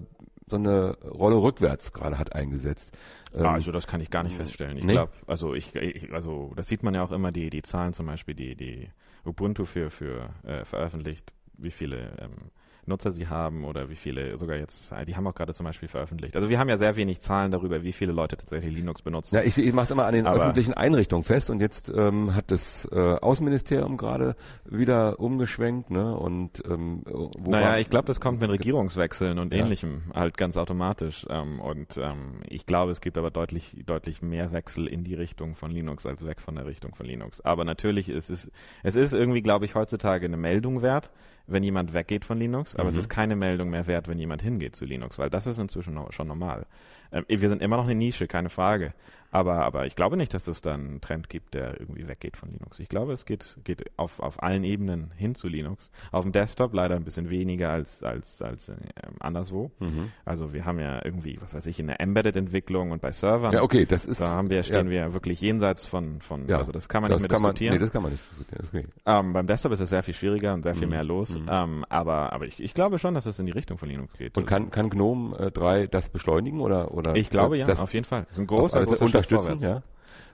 so 0.49 0.57
eine 0.57 0.97
Rolle 0.99 1.35
rückwärts 1.35 1.93
gerade 1.93 2.17
hat 2.17 2.33
eingesetzt. 2.33 2.95
Ähm, 3.33 3.45
also 3.45 3.71
das 3.71 3.87
kann 3.87 4.01
ich 4.01 4.09
gar 4.09 4.23
nicht 4.23 4.35
feststellen. 4.35 4.77
Ich 4.77 4.83
nee? 4.83 4.93
glaube, 4.93 5.13
also 5.27 5.53
ich, 5.53 5.75
ich, 5.75 6.11
also 6.13 6.51
das 6.55 6.67
sieht 6.67 6.83
man 6.83 6.93
ja 6.93 7.03
auch 7.03 7.11
immer 7.11 7.31
die 7.31 7.49
die 7.49 7.61
Zahlen 7.61 7.93
zum 7.93 8.07
Beispiel, 8.07 8.35
die 8.35 8.55
die 8.55 8.89
Ubuntu 9.25 9.65
für 9.65 9.89
für 9.89 10.33
äh, 10.43 10.65
veröffentlicht, 10.65 11.31
wie 11.57 11.71
viele 11.71 12.17
ähm, 12.19 12.51
Nutzer 12.85 13.12
sie 13.12 13.27
haben 13.27 13.63
oder 13.65 13.89
wie 13.89 13.95
viele 13.95 14.38
sogar 14.38 14.57
jetzt, 14.57 14.94
die 15.07 15.15
haben 15.15 15.25
auch 15.27 15.35
gerade 15.35 15.53
zum 15.53 15.65
Beispiel 15.65 15.88
veröffentlicht. 15.89 16.35
Also 16.35 16.50
wir 16.50 16.59
haben 16.59 16.69
ja 16.69 16.77
sehr 16.77 16.95
wenig 16.95 17.21
Zahlen 17.21 17.51
darüber, 17.51 17.83
wie 17.83 17.94
viele 17.94 18.12
Leute 18.12 18.35
tatsächlich 18.38 18.74
Linux 18.74 19.01
benutzen. 19.01 19.35
Ja, 19.35 19.41
ich, 19.41 19.57
ich 19.57 19.74
mache 19.74 19.83
es 19.83 19.91
immer 19.91 20.06
an 20.06 20.13
den 20.13 20.27
Aber- 20.27 20.38
öffentlichen 20.39 20.74
Einrichtungen 20.74 21.24
fest 21.24 21.50
und 21.50 21.62
jetzt 21.62 21.91
ähm, 21.95 22.35
hat 22.35 22.51
das 22.51 22.88
äh, 22.91 22.97
Außenministerium 22.97 23.97
gerade 23.97 24.35
wieder 24.65 25.19
umgeschwenkt, 25.19 25.89
ne? 25.91 26.15
Und 26.18 26.62
ähm, 26.69 27.03
wo 27.06 27.51
Naja, 27.51 27.77
ich 27.77 27.89
glaube, 27.89 28.06
das 28.07 28.19
kommt 28.19 28.41
mit 28.41 28.50
Regierungswechseln 28.50 29.39
und 29.39 29.53
Ja. 29.53 29.62
ähnlichem 29.63 30.03
halt 30.13 30.38
ganz 30.38 30.57
automatisch. 30.57 31.25
Ähm, 31.29 31.59
und 31.59 31.97
ähm, 31.97 32.41
ich 32.50 32.65
glaube, 32.65 32.91
es 32.91 33.01
gibt 33.01 33.18
aber 33.18 33.31
deutlich, 33.31 33.77
deutlich 33.86 34.21
mehr 34.21 34.51
Wechsel 34.51 34.88
in 34.88 35.03
die 35.03 35.15
Richtung 35.15 35.56
von 35.56 35.71
Linux 35.71 36.06
als 36.06 36.25
weg 36.25 36.41
von 36.41 36.56
der 36.56 36.65
Richtung 36.65 36.95
von 36.95 37.06
Linux. 37.06 37.41
Aber 37.41 37.63
natürlich 37.65 38.09
ist 38.09 38.29
es, 38.29 38.51
es 38.83 38.95
ist 38.95 39.13
irgendwie, 39.13 39.41
glaube 39.41 39.65
ich, 39.65 39.75
heutzutage 39.75 40.25
eine 40.25 40.38
Meldung 40.38 40.81
wert, 40.81 41.12
wenn 41.47 41.63
jemand 41.63 41.93
weggeht 41.93 42.25
von 42.25 42.37
Linux. 42.37 42.75
Aber 42.75 42.89
es 42.89 42.95
Mhm. 42.95 42.99
ist 42.99 43.09
keine 43.09 43.35
Meldung 43.35 43.69
mehr 43.69 43.85
wert, 43.87 44.07
wenn 44.07 44.17
jemand 44.19 44.41
hingeht 44.41 44.75
zu 44.75 44.85
Linux, 44.85 45.19
weil 45.19 45.29
das 45.29 45.47
ist 45.47 45.57
inzwischen 45.57 45.99
schon 46.11 46.27
normal. 46.27 46.65
Ähm, 47.13 47.25
wir 47.27 47.50
sind 47.50 47.62
immer 47.62 47.77
noch 47.77 47.86
eine 47.86 47.95
Nische, 47.95 48.27
keine 48.27 48.50
Frage. 48.50 48.94
Aber, 49.31 49.65
aber 49.65 49.88
ich 49.88 49.95
glaube 49.95 50.15
nicht, 50.15 50.31
dass 50.36 50.48
es 50.48 50.62
da 50.62 50.75
einen 50.75 51.01
Trend 51.01 51.27
gibt, 51.27 51.56
der 51.56 51.80
irgendwie 51.80 52.07
weggeht 52.07 52.38
von 52.38 52.51
Linux. 52.51 52.77
Ich 52.77 52.88
glaube, 52.88 53.13
es 53.13 53.25
geht, 53.25 53.57
geht 53.63 53.83
auf, 53.98 54.19
auf 54.19 54.44
allen 54.44 54.63
Ebenen 54.63 55.10
hin 55.15 55.33
zu 55.33 55.48
Linux. 55.48 55.89
Auf 56.12 56.21
dem 56.24 56.31
Desktop 56.33 56.71
leider 56.75 56.95
ein 56.95 57.04
bisschen 57.04 57.31
weniger 57.31 57.71
als, 57.71 58.04
als, 58.04 58.44
als 58.44 58.69
äh, 58.69 58.75
anderswo. 59.19 59.71
Mhm. 59.80 60.12
Also 60.24 60.54
wir 60.54 60.65
haben 60.65 60.77
ja 60.77 61.04
irgendwie, 61.04 61.39
was 61.42 61.56
weiß 61.56 61.65
ich, 61.65 61.80
in 61.80 61.88
der 61.88 62.00
Embedded-Entwicklung 62.00 62.92
und 62.92 63.01
bei 63.01 63.12
Servern, 63.12 63.54
Ja, 63.54 63.63
okay, 63.63 63.88
das 63.88 64.06
ist 64.06 64.21
da 64.21 64.33
haben 64.36 64.51
wir, 64.51 64.62
stehen 64.62 64.86
ja, 64.86 65.07
wir 65.07 65.13
wirklich 65.15 65.42
jenseits 65.42 65.88
von, 65.88 66.21
von 66.21 66.48
Ja, 66.48 66.60
also 66.60 66.71
das 66.71 66.88
kann 66.88 67.01
man 67.01 67.10
das 67.10 67.19
nicht 67.24 67.31
mehr 67.31 67.36
kann 67.36 67.42
man, 67.42 67.54
diskutieren. 67.56 67.74
nee, 67.74 67.80
das 67.80 67.92
kann 67.92 68.04
man 68.04 68.12
nicht 68.12 68.24
diskutieren. 68.30 68.60
Das 68.62 68.71
geht. 68.71 68.88
ähm, 69.07 69.33
beim 69.33 69.48
Desktop 69.48 69.71
ist 69.71 69.80
es 69.80 69.89
sehr 69.89 70.04
viel 70.04 70.13
schwieriger 70.13 70.54
und 70.54 70.62
sehr 70.62 70.75
viel 70.75 70.86
Mhm. 70.86 70.92
mehr 70.94 71.04
los. 71.04 71.39
Mhm. 71.39 71.48
Ähm, 71.50 71.86
aber 71.89 72.33
aber 72.33 72.45
ich, 72.45 72.60
ich 72.62 72.75
glaube 72.75 73.00
schon, 73.00 73.15
dass 73.15 73.25
es 73.25 73.39
in 73.39 73.48
die 73.48 73.51
Richtung 73.51 73.80
von 73.80 73.89
Linux 73.89 74.13
geht. 74.15 74.38
Und 74.38 74.45
kann, 74.45 74.69
kann 74.69 74.92
GNOME 74.92 75.36
äh, 75.39 75.50
3 75.50 75.88
das 75.88 76.12
beschleunigen 76.12 76.62
oder 76.62 76.94
oder 76.94 77.02
ich 77.13 77.29
glaube 77.29 77.57
ja, 77.57 77.65
das 77.65 77.79
auf 77.79 77.94
jeden 77.94 78.05
Fall. 78.05 78.23
Das 78.23 78.33
ist 78.33 78.39
ein 78.39 78.47
großer, 78.47 78.85
großer 78.85 79.05
unterstützen? 79.05 79.59
Ja. 79.59 79.83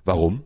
Warum? 0.05 0.43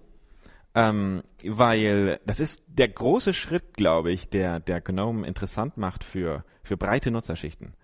Ähm, 0.75 1.23
weil 1.43 2.19
das 2.25 2.39
ist 2.39 2.63
der 2.67 2.87
große 2.87 3.33
Schritt, 3.33 3.75
glaube 3.75 4.11
ich, 4.11 4.29
der, 4.29 4.59
der 4.59 4.81
GNOME 4.81 5.27
interessant 5.27 5.77
macht 5.77 6.03
für, 6.03 6.43
für 6.63 6.77
breite 6.77 7.11
Nutzerschichten. 7.11 7.75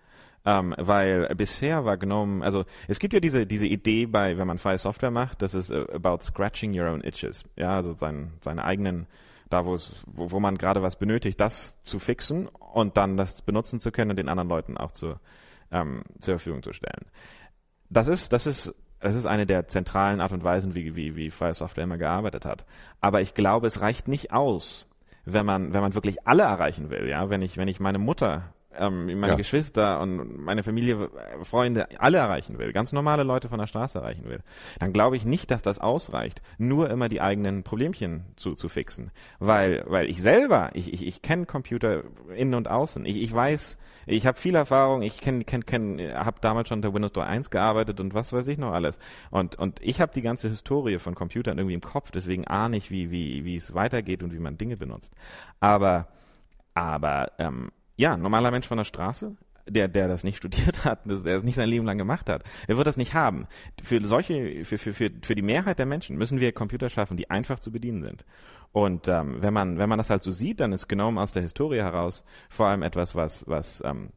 Ähm, 0.44 0.74
weil 0.78 1.32
bisher 1.36 1.84
war 1.84 1.98
GNOME, 1.98 2.42
also 2.42 2.64
es 2.88 2.98
gibt 2.98 3.12
ja 3.12 3.20
diese, 3.20 3.46
diese 3.46 3.66
Idee 3.66 4.06
bei, 4.06 4.38
wenn 4.38 4.46
man 4.46 4.58
freie 4.58 4.78
Software 4.78 5.10
macht, 5.10 5.42
das 5.42 5.54
ist 5.54 5.70
äh, 5.70 5.86
about 5.92 6.20
scratching 6.22 6.78
your 6.78 6.90
own 6.90 7.04
itches. 7.04 7.44
Ja, 7.56 7.76
also 7.76 7.92
sein, 7.94 8.32
seine 8.40 8.64
eigenen, 8.64 9.06
da 9.50 9.66
wo 9.66 9.74
es, 9.74 9.92
wo, 10.06 10.30
wo 10.30 10.40
man 10.40 10.56
gerade 10.56 10.82
was 10.82 10.96
benötigt, 10.96 11.38
das 11.40 11.80
zu 11.82 11.98
fixen 11.98 12.48
und 12.48 12.96
dann 12.96 13.18
das 13.18 13.42
benutzen 13.42 13.80
zu 13.80 13.92
können 13.92 14.12
und 14.12 14.16
den 14.16 14.30
anderen 14.30 14.48
Leuten 14.48 14.78
auch 14.78 14.92
zur, 14.92 15.20
ähm, 15.70 16.04
zur 16.18 16.34
Verfügung 16.34 16.62
zu 16.62 16.72
stellen. 16.72 17.06
Das 17.90 18.08
ist, 18.08 18.32
das 18.32 18.46
ist, 18.46 18.74
das 19.00 19.14
ist 19.14 19.26
eine 19.26 19.46
der 19.46 19.68
zentralen 19.68 20.20
Art 20.20 20.32
und 20.32 20.44
Weisen, 20.44 20.74
wie, 20.74 20.94
wie, 20.96 21.16
wie 21.16 21.30
freie 21.30 21.54
Software 21.54 21.84
immer 21.84 21.98
gearbeitet 21.98 22.44
hat. 22.44 22.64
Aber 23.00 23.20
ich 23.20 23.34
glaube, 23.34 23.66
es 23.66 23.80
reicht 23.80 24.08
nicht 24.08 24.32
aus, 24.32 24.86
wenn 25.24 25.44
man, 25.44 25.74
wenn 25.74 25.80
man 25.80 25.94
wirklich 25.94 26.26
alle 26.26 26.44
erreichen 26.44 26.90
will. 26.90 27.08
Ja, 27.08 27.28
wenn 27.30 27.42
ich, 27.42 27.56
wenn 27.56 27.68
ich 27.68 27.80
meine 27.80 27.98
Mutter, 27.98 28.54
ähm, 28.76 29.06
meine 29.18 29.32
Ja. 29.32 29.36
Geschwister 29.36 30.00
und 30.00 30.38
meine 30.38 30.62
Familie, 30.62 31.10
äh, 31.40 31.44
Freunde, 31.44 31.88
alle 32.00 32.18
erreichen 32.18 32.58
will, 32.58 32.72
ganz 32.72 32.92
normale 32.92 33.22
Leute 33.24 33.48
von 33.48 33.58
der 33.58 33.66
Straße 33.66 33.98
erreichen 33.98 34.24
will, 34.24 34.40
dann 34.78 34.92
glaube 34.92 35.16
ich 35.16 35.24
nicht, 35.24 35.50
dass 35.50 35.62
das 35.62 35.78
ausreicht, 35.78 36.40
nur 36.58 36.90
immer 36.90 37.08
die 37.08 37.20
eigenen 37.20 37.62
Problemchen 37.62 38.24
zu, 38.36 38.54
zu 38.54 38.68
fixen. 38.68 39.10
Weil, 39.38 39.84
weil 39.86 40.08
ich 40.08 40.22
selber, 40.22 40.70
ich, 40.74 40.92
ich, 40.92 41.06
ich 41.06 41.22
kenne 41.22 41.46
Computer 41.46 42.04
innen 42.36 42.54
und 42.54 42.68
außen. 42.68 43.04
Ich, 43.06 43.20
ich 43.20 43.32
weiß, 43.32 43.78
ich 44.06 44.26
habe 44.26 44.38
viel 44.38 44.54
Erfahrung, 44.54 45.02
ich 45.02 45.20
kenn, 45.20 45.44
kenn, 45.46 45.66
kenn, 45.66 46.00
habe 46.14 46.38
damals 46.40 46.68
schon 46.68 46.78
unter 46.78 46.94
Windows 46.94 47.12
3.1 47.12 47.50
gearbeitet 47.50 48.00
und 48.00 48.14
was 48.14 48.32
weiß 48.32 48.48
ich 48.48 48.58
noch 48.58 48.72
alles. 48.72 48.98
Und, 49.30 49.56
und 49.56 49.80
ich 49.82 50.00
habe 50.00 50.12
die 50.14 50.22
ganze 50.22 50.48
Historie 50.48 50.98
von 50.98 51.14
Computern 51.14 51.58
irgendwie 51.58 51.74
im 51.74 51.80
Kopf, 51.80 52.10
deswegen 52.10 52.46
ahne 52.46 52.76
ich, 52.76 52.90
wie, 52.90 53.10
wie, 53.10 53.44
wie 53.44 53.56
es 53.56 53.74
weitergeht 53.74 54.22
und 54.22 54.32
wie 54.32 54.38
man 54.38 54.58
Dinge 54.58 54.76
benutzt. 54.76 55.12
Aber, 55.60 56.08
aber 56.74 57.32
ähm, 57.38 57.70
ja, 58.00 58.16
normaler 58.16 58.50
Mensch 58.50 58.66
von 58.66 58.78
der 58.78 58.84
Straße, 58.84 59.36
der, 59.68 59.86
der 59.88 60.08
das 60.08 60.24
nicht 60.24 60.36
studiert 60.38 60.84
hat, 60.84 61.00
der 61.04 61.36
es 61.36 61.44
nicht 61.44 61.56
sein 61.56 61.68
Leben 61.68 61.84
lang 61.84 61.98
gemacht 61.98 62.28
hat, 62.30 62.44
der 62.66 62.76
wird 62.76 62.86
das 62.86 62.96
nicht 62.96 63.12
haben. 63.12 63.46
Für 63.82 64.02
solche, 64.04 64.64
für, 64.64 64.78
für, 64.78 64.94
für, 64.94 65.10
für 65.22 65.34
die 65.34 65.42
Mehrheit 65.42 65.78
der 65.78 65.86
Menschen 65.86 66.16
müssen 66.16 66.40
wir 66.40 66.52
Computer 66.52 66.88
schaffen, 66.88 67.18
die 67.18 67.30
einfach 67.30 67.60
zu 67.60 67.70
bedienen 67.70 68.02
sind. 68.02 68.24
Und 68.72 69.06
ähm, 69.08 69.42
wenn 69.42 69.52
man 69.52 69.78
wenn 69.78 69.88
man 69.88 69.98
das 69.98 70.10
halt 70.10 70.22
so 70.22 70.32
sieht, 70.32 70.60
dann 70.60 70.72
ist 70.72 70.88
GNOME 70.88 71.20
aus 71.20 71.32
der 71.32 71.42
Historie 71.42 71.78
heraus 71.78 72.24
vor 72.48 72.66
allem 72.68 72.82
etwas, 72.82 73.14
was 73.14 73.46
was 73.46 73.82
ähm, 73.84 74.10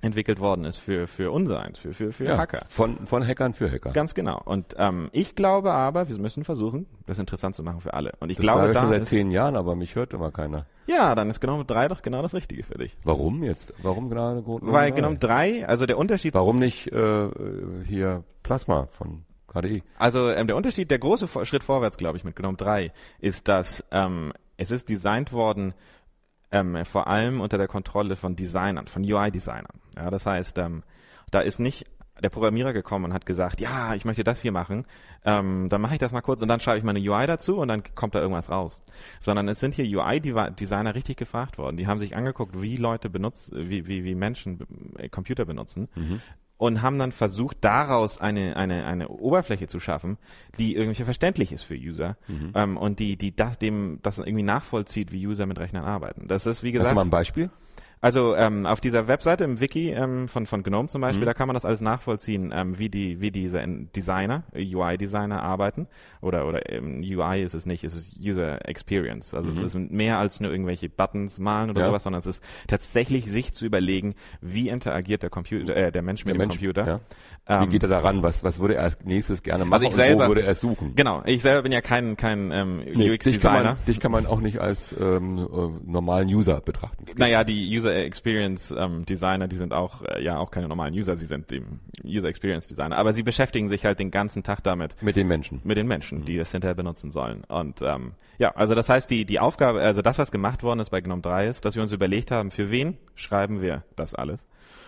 entwickelt 0.00 0.38
worden 0.38 0.64
ist 0.64 0.76
für 0.78 1.06
für 1.08 1.32
unsereins, 1.32 1.78
für 1.78 1.92
für 1.92 2.12
für 2.12 2.24
Ja, 2.24 2.38
Hacker. 2.38 2.60
von 2.68 3.06
von 3.06 3.26
Hackern 3.26 3.52
für 3.52 3.70
Hacker. 3.70 3.90
Ganz 3.90 4.14
genau. 4.14 4.40
Und 4.44 4.76
ähm, 4.78 5.08
ich 5.12 5.34
glaube 5.34 5.72
aber, 5.72 6.08
wir 6.08 6.18
müssen 6.18 6.44
versuchen, 6.44 6.86
das 7.06 7.18
interessant 7.18 7.56
zu 7.56 7.62
machen 7.64 7.80
für 7.80 7.94
alle. 7.94 8.12
Und 8.20 8.30
ich 8.30 8.36
das 8.36 8.44
glaube, 8.44 8.58
sage 8.60 8.70
ich 8.70 8.74
da 8.76 8.80
schon 8.82 8.90
seit 8.92 9.06
zehn 9.06 9.30
Jahren, 9.32 9.56
aber 9.56 9.74
mich 9.74 9.96
hört 9.96 10.12
immer 10.12 10.30
keiner. 10.30 10.66
ja, 10.86 11.14
dann 11.16 11.28
ist 11.30 11.40
GNOME 11.40 11.64
3 11.64 11.88
doch 11.88 12.02
genau 12.02 12.22
das 12.22 12.32
Richtige 12.34 12.62
für 12.62 12.74
dich. 12.78 12.96
Warum 13.02 13.42
jetzt? 13.42 13.74
Warum 13.82 14.08
gerade 14.08 14.42
Weil 14.46 14.92
3? 14.92 15.00
GNOME 15.00 15.18
3, 15.18 15.66
also 15.66 15.84
der 15.86 15.98
Unterschied 15.98 16.34
Warum 16.34 16.56
nicht 16.60 16.92
äh, 16.92 17.28
hier 17.86 18.22
Plasma 18.44 18.86
von 18.92 19.24
KDE? 19.48 19.82
Also 19.98 20.30
ähm, 20.30 20.46
der 20.46 20.54
Unterschied, 20.56 20.90
der 20.92 20.98
große 21.00 21.26
Schritt 21.44 21.64
vorwärts, 21.64 21.96
glaube 21.96 22.16
ich, 22.18 22.24
mit 22.24 22.36
GNOME 22.36 22.56
3 22.56 22.92
ist, 23.18 23.48
dass 23.48 23.82
ähm, 23.90 24.32
es 24.56 24.70
ist 24.70 24.88
designt 24.90 25.32
worden 25.32 25.74
ähm, 26.50 26.84
vor 26.84 27.06
allem 27.08 27.40
unter 27.40 27.58
der 27.58 27.68
Kontrolle 27.68 28.16
von 28.16 28.36
Designern, 28.36 28.88
von 28.88 29.02
UI-Designern. 29.02 29.80
Ja, 29.96 30.10
das 30.10 30.26
heißt, 30.26 30.58
ähm, 30.58 30.82
da 31.30 31.40
ist 31.40 31.58
nicht 31.60 31.84
der 32.22 32.30
Programmierer 32.30 32.72
gekommen 32.72 33.06
und 33.06 33.12
hat 33.12 33.26
gesagt, 33.26 33.60
ja, 33.60 33.94
ich 33.94 34.04
möchte 34.04 34.24
das 34.24 34.40
hier 34.40 34.52
machen, 34.52 34.86
ähm, 35.24 35.68
dann 35.68 35.80
mache 35.80 35.94
ich 35.94 36.00
das 36.00 36.12
mal 36.12 36.20
kurz 36.20 36.42
und 36.42 36.48
dann 36.48 36.60
schreibe 36.60 36.78
ich 36.78 36.84
meine 36.84 36.98
UI 36.98 37.26
dazu 37.26 37.58
und 37.58 37.68
dann 37.68 37.82
kommt 37.94 38.14
da 38.14 38.20
irgendwas 38.20 38.50
raus. 38.50 38.80
Sondern 39.20 39.48
es 39.48 39.60
sind 39.60 39.74
hier 39.74 39.84
UI-Designer 39.84 40.94
richtig 40.94 41.16
gefragt 41.16 41.58
worden. 41.58 41.76
Die 41.76 41.86
haben 41.86 42.00
sich 42.00 42.16
angeguckt, 42.16 42.60
wie 42.60 42.76
Leute 42.76 43.08
benutzen, 43.08 43.68
wie, 43.68 43.86
wie, 43.86 44.04
wie 44.04 44.14
Menschen 44.14 44.94
äh, 44.98 45.08
Computer 45.08 45.44
benutzen 45.44 45.88
und 46.58 46.82
haben 46.82 46.98
dann 46.98 47.12
versucht, 47.12 47.58
daraus 47.62 48.20
eine, 48.20 48.56
eine, 48.56 48.84
eine 48.84 49.08
Oberfläche 49.08 49.68
zu 49.68 49.80
schaffen, 49.80 50.18
die 50.58 50.76
irgendwie 50.76 51.04
verständlich 51.04 51.52
ist 51.52 51.62
für 51.62 51.74
User 51.76 52.16
Mhm. 52.28 52.52
ähm, 52.54 52.76
und 52.76 52.98
die, 52.98 53.16
die 53.16 53.34
das 53.34 53.58
dem 53.58 54.00
das 54.02 54.18
irgendwie 54.18 54.42
nachvollzieht, 54.42 55.12
wie 55.12 55.26
User 55.26 55.46
mit 55.46 55.58
Rechnern 55.58 55.84
arbeiten. 55.84 56.26
Das 56.28 56.46
ist, 56.46 56.62
wie 56.62 56.68
Hast 56.68 56.72
gesagt, 56.74 56.90
du 56.90 56.94
mal 56.96 57.02
ein 57.02 57.10
Beispiel? 57.10 57.50
Also 58.00 58.34
ähm, 58.36 58.66
auf 58.66 58.80
dieser 58.80 59.08
Webseite 59.08 59.44
im 59.44 59.60
Wiki 59.60 59.90
ähm, 59.90 60.28
von 60.28 60.46
von 60.46 60.62
GNOME 60.62 60.88
zum 60.88 61.00
Mhm. 61.00 61.02
Beispiel, 61.02 61.24
da 61.26 61.34
kann 61.34 61.46
man 61.48 61.54
das 61.54 61.64
alles 61.64 61.80
nachvollziehen, 61.80 62.52
ähm, 62.54 62.78
wie 62.78 62.88
die 62.88 63.20
wie 63.20 63.30
diese 63.30 63.62
Designer, 63.94 64.44
UI-Designer 64.54 65.42
arbeiten 65.42 65.86
oder 66.20 66.46
oder 66.46 66.70
ähm, 66.72 67.00
UI 67.02 67.42
ist 67.42 67.54
es 67.54 67.66
nicht, 67.66 67.84
es 67.84 67.94
ist 67.94 68.12
User 68.18 68.68
Experience. 68.68 69.34
Also 69.34 69.50
es 69.50 69.62
ist 69.62 69.74
mehr 69.74 70.18
als 70.18 70.40
nur 70.40 70.50
irgendwelche 70.50 70.88
Buttons 70.88 71.38
malen 71.38 71.70
oder 71.70 71.80
Mhm. 71.80 71.84
Ja. 71.84 71.86
sowas, 71.88 72.02
sondern 72.02 72.18
es 72.20 72.26
ist 72.26 72.42
tatsächlich 72.66 73.26
sich 73.30 73.52
zu 73.52 73.66
überlegen, 73.66 74.14
wie 74.40 74.68
interagiert 74.68 75.22
der 75.22 75.30
Computer, 75.30 75.74
äh, 75.76 75.92
der 75.92 76.02
Mensch 76.02 76.24
mit 76.24 76.34
dem 76.34 76.48
Computer. 76.48 76.86
Ja. 76.86 77.00
Ähm, 77.46 77.66
Wie 77.66 77.68
geht 77.72 77.82
er 77.82 77.88
daran? 77.88 78.22
Was, 78.22 78.44
was 78.44 78.60
würde 78.60 78.74
er 78.74 78.82
als 78.84 78.98
nächstes 79.04 79.42
gerne 79.42 79.64
machen 79.64 79.72
Also 79.74 79.86
ich 79.86 79.94
selber- 79.94 80.24
wo 80.24 80.28
würde 80.28 80.42
er 80.42 80.54
suchen? 80.54 80.94
Genau, 80.94 81.22
ich 81.24 81.42
selber 81.42 81.62
bin 81.62 81.72
ja 81.72 81.80
kein 81.80 82.16
kein 82.16 82.50
ähm, 82.52 82.82
dich, 82.84 82.94
kann 82.96 83.10
UX-Designer. 83.12 83.62
man, 83.64 83.76
dich 83.86 84.00
kann 84.00 84.12
man 84.12 84.26
auch 84.26 84.40
nicht 84.40 84.58
als 84.60 84.94
ähm, 85.00 85.38
äh, 85.38 85.90
normalen 85.90 86.28
User 86.28 86.60
betrachten. 86.60 87.06
Naja, 87.16 87.44
die 87.44 87.76
User 87.76 87.87
Experience 87.94 88.74
ähm, 88.76 89.04
Designer, 89.06 89.48
die 89.48 89.56
sind 89.56 89.72
auch 89.72 90.02
äh, 90.02 90.22
ja 90.22 90.38
auch 90.38 90.50
keine 90.50 90.68
normalen 90.68 90.94
User, 90.94 91.16
sie 91.16 91.26
sind 91.26 91.50
dem 91.50 91.80
User 92.04 92.28
Experience 92.28 92.66
Designer, 92.66 92.96
aber 92.96 93.12
sie 93.12 93.22
beschäftigen 93.22 93.68
sich 93.68 93.84
halt 93.84 93.98
den 93.98 94.10
ganzen 94.10 94.42
Tag 94.42 94.62
damit 94.62 95.02
Mit 95.02 95.16
den 95.16 95.28
Menschen. 95.28 95.60
mit 95.64 95.76
den 95.76 95.86
Menschen, 95.86 96.24
die 96.24 96.38
es 96.38 96.52
hinterher 96.52 96.74
benutzen 96.74 97.10
sollen. 97.10 97.44
Und 97.44 97.82
ähm, 97.82 98.12
ja, 98.38 98.50
also 98.54 98.74
das 98.74 98.88
heißt, 98.88 99.10
die 99.10 99.24
die 99.24 99.40
Aufgabe, 99.40 99.80
also 99.80 100.02
das, 100.02 100.18
was 100.18 100.30
gemacht 100.30 100.62
worden 100.62 100.80
ist 100.80 100.90
bei 100.90 101.00
GNOME 101.00 101.22
3 101.22 101.48
ist, 101.48 101.64
dass 101.64 101.74
wir 101.74 101.82
uns 101.82 101.92
überlegt 101.92 102.30
haben, 102.30 102.50
für 102.50 102.70
wen 102.70 102.96
schreiben 103.14 103.60
wir 103.62 103.84
das 103.96 104.14
alles? 104.14 104.46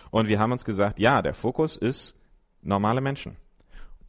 Und 0.09 0.27
wir 0.27 0.39
haben 0.39 0.51
uns 0.51 0.65
gesagt, 0.65 0.99
ja, 0.99 1.21
der 1.21 1.33
Fokus 1.33 1.77
ist 1.77 2.15
normale 2.61 3.01
Menschen. 3.01 3.37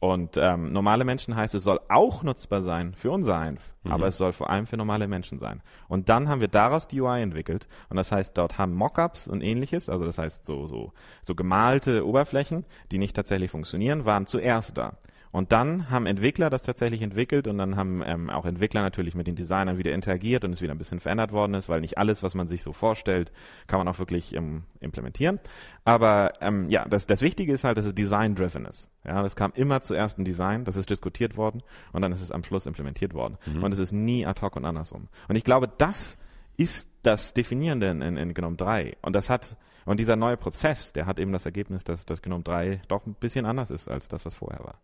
Und 0.03 0.35
ähm, 0.35 0.73
normale 0.73 1.05
Menschen 1.05 1.33
heißt, 1.33 1.55
es 1.55 1.63
soll 1.63 1.79
auch 1.87 2.23
nutzbar 2.23 2.61
sein 2.61 2.93
für 2.93 3.09
unser 3.09 3.37
Eins, 3.37 3.77
aber 3.85 4.07
es 4.07 4.17
soll 4.17 4.33
vor 4.33 4.49
allem 4.49 4.67
für 4.67 4.75
normale 4.75 5.07
Menschen 5.07 5.39
sein. 5.39 5.61
Und 5.87 6.09
dann 6.09 6.27
haben 6.27 6.41
wir 6.41 6.49
daraus 6.49 6.89
die 6.89 6.99
UI 6.99 7.21
entwickelt. 7.21 7.69
Und 7.87 7.95
das 7.95 8.11
heißt, 8.11 8.37
dort 8.37 8.57
haben 8.57 8.73
Mockups 8.73 9.29
und 9.29 9.39
ähnliches, 9.39 9.87
also 9.87 10.03
das 10.03 10.17
heißt 10.17 10.45
so, 10.45 10.67
so, 10.67 10.91
so 11.21 11.35
gemalte 11.35 12.05
Oberflächen, 12.05 12.65
die 12.91 12.97
nicht 12.97 13.15
tatsächlich 13.15 13.49
funktionieren, 13.49 14.03
waren 14.03 14.27
zuerst 14.27 14.77
da. 14.77 14.97
Und 15.33 15.51
dann 15.51 15.89
haben 15.89 16.05
Entwickler 16.05 16.51
das 16.51 16.61
tatsächlich 16.61 17.01
entwickelt 17.01 17.47
und 17.47 17.57
dann 17.57 17.75
haben 17.75 18.03
ähm, 18.05 18.29
auch 18.29 18.45
Entwickler 18.45 18.83
natürlich 18.83 19.15
mit 19.15 19.25
den 19.25 19.35
Designern 19.35 19.79
wieder 19.79 19.91
interagiert 19.91 20.45
und 20.45 20.53
es 20.53 20.61
wieder 20.61 20.73
ein 20.73 20.77
bisschen 20.77 20.99
verändert 20.99 21.31
worden 21.31 21.55
ist, 21.55 21.67
weil 21.67 21.81
nicht 21.81 21.97
alles, 21.97 22.21
was 22.21 22.35
man 22.35 22.47
sich 22.47 22.61
so 22.61 22.71
vorstellt, 22.71 23.31
kann 23.65 23.79
man 23.79 23.87
auch 23.87 23.97
wirklich 23.97 24.35
ähm, 24.35 24.61
implementieren. 24.79 25.39
Aber 25.85 26.33
ähm, 26.39 26.69
ja, 26.69 26.87
das, 26.87 27.07
das 27.07 27.23
Wichtige 27.23 27.51
ist 27.51 27.63
halt, 27.63 27.79
dass 27.79 27.85
es 27.85 27.95
design-driven 27.95 28.65
ist. 28.65 28.91
Ja, 29.03 29.23
das 29.23 29.35
kam 29.35 29.51
immer 29.55 29.81
zuerst 29.81 30.19
ein 30.19 30.23
Design, 30.23 30.65
das 30.65 30.75
ist 30.75 30.91
diskutiert 30.91 31.35
worden 31.35 31.63
und 31.93 32.03
dann 32.03 32.11
ist 32.11 32.21
es 32.21 32.31
am 32.31 32.43
Schluss 32.43 32.67
implementiert 32.67 33.15
worden. 33.15 33.39
Und 33.63 33.73
es 33.73 33.79
ist 33.79 33.91
nie 33.91 34.27
ad 34.27 34.39
hoc 34.39 34.55
und 34.55 34.65
andersrum. 34.65 35.07
Und 35.27 35.35
ich 35.35 35.43
glaube, 35.43 35.67
das 35.79 36.19
ist 36.57 36.91
das 37.01 37.33
Definierende 37.33 37.89
in, 37.89 38.03
in, 38.03 38.17
in 38.17 38.33
GNOME 38.35 38.55
3. 38.55 38.97
Und 39.01 39.15
das 39.15 39.31
hat, 39.31 39.57
und 39.85 39.99
dieser 39.99 40.15
neue 40.15 40.37
Prozess, 40.37 40.93
der 40.93 41.07
hat 41.07 41.17
eben 41.17 41.33
das 41.33 41.47
Ergebnis, 41.47 41.83
dass 41.83 42.05
das 42.05 42.21
GNOME 42.21 42.43
3 42.43 42.81
doch 42.87 43.07
ein 43.07 43.15
bisschen 43.15 43.47
anders 43.47 43.71
ist 43.71 43.89
als 43.89 44.07
das, 44.09 44.27
was 44.27 44.35
vorher 44.35 44.63
war. 44.63 44.79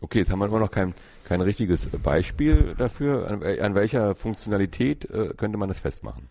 Okay, 0.00 0.18
jetzt 0.20 0.30
haben 0.30 0.38
wir 0.38 0.46
immer 0.46 0.60
noch 0.60 0.70
kein, 0.70 0.94
kein 1.24 1.40
richtiges 1.40 1.86
Beispiel 1.86 2.74
dafür. 2.76 3.28
An, 3.28 3.42
an 3.42 3.74
welcher 3.74 4.14
Funktionalität 4.14 5.04
äh, 5.10 5.34
könnte 5.36 5.58
man 5.58 5.68
das 5.68 5.80
festmachen? 5.80 6.28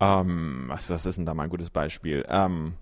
Ähm, 0.00 0.64
was, 0.68 0.90
was 0.90 1.06
ist 1.06 1.16
denn 1.16 1.26
da 1.26 1.34
mal 1.34 1.44
ein 1.44 1.50
gutes 1.50 1.70
Beispiel? 1.70 2.24
Ähm, 2.28 2.74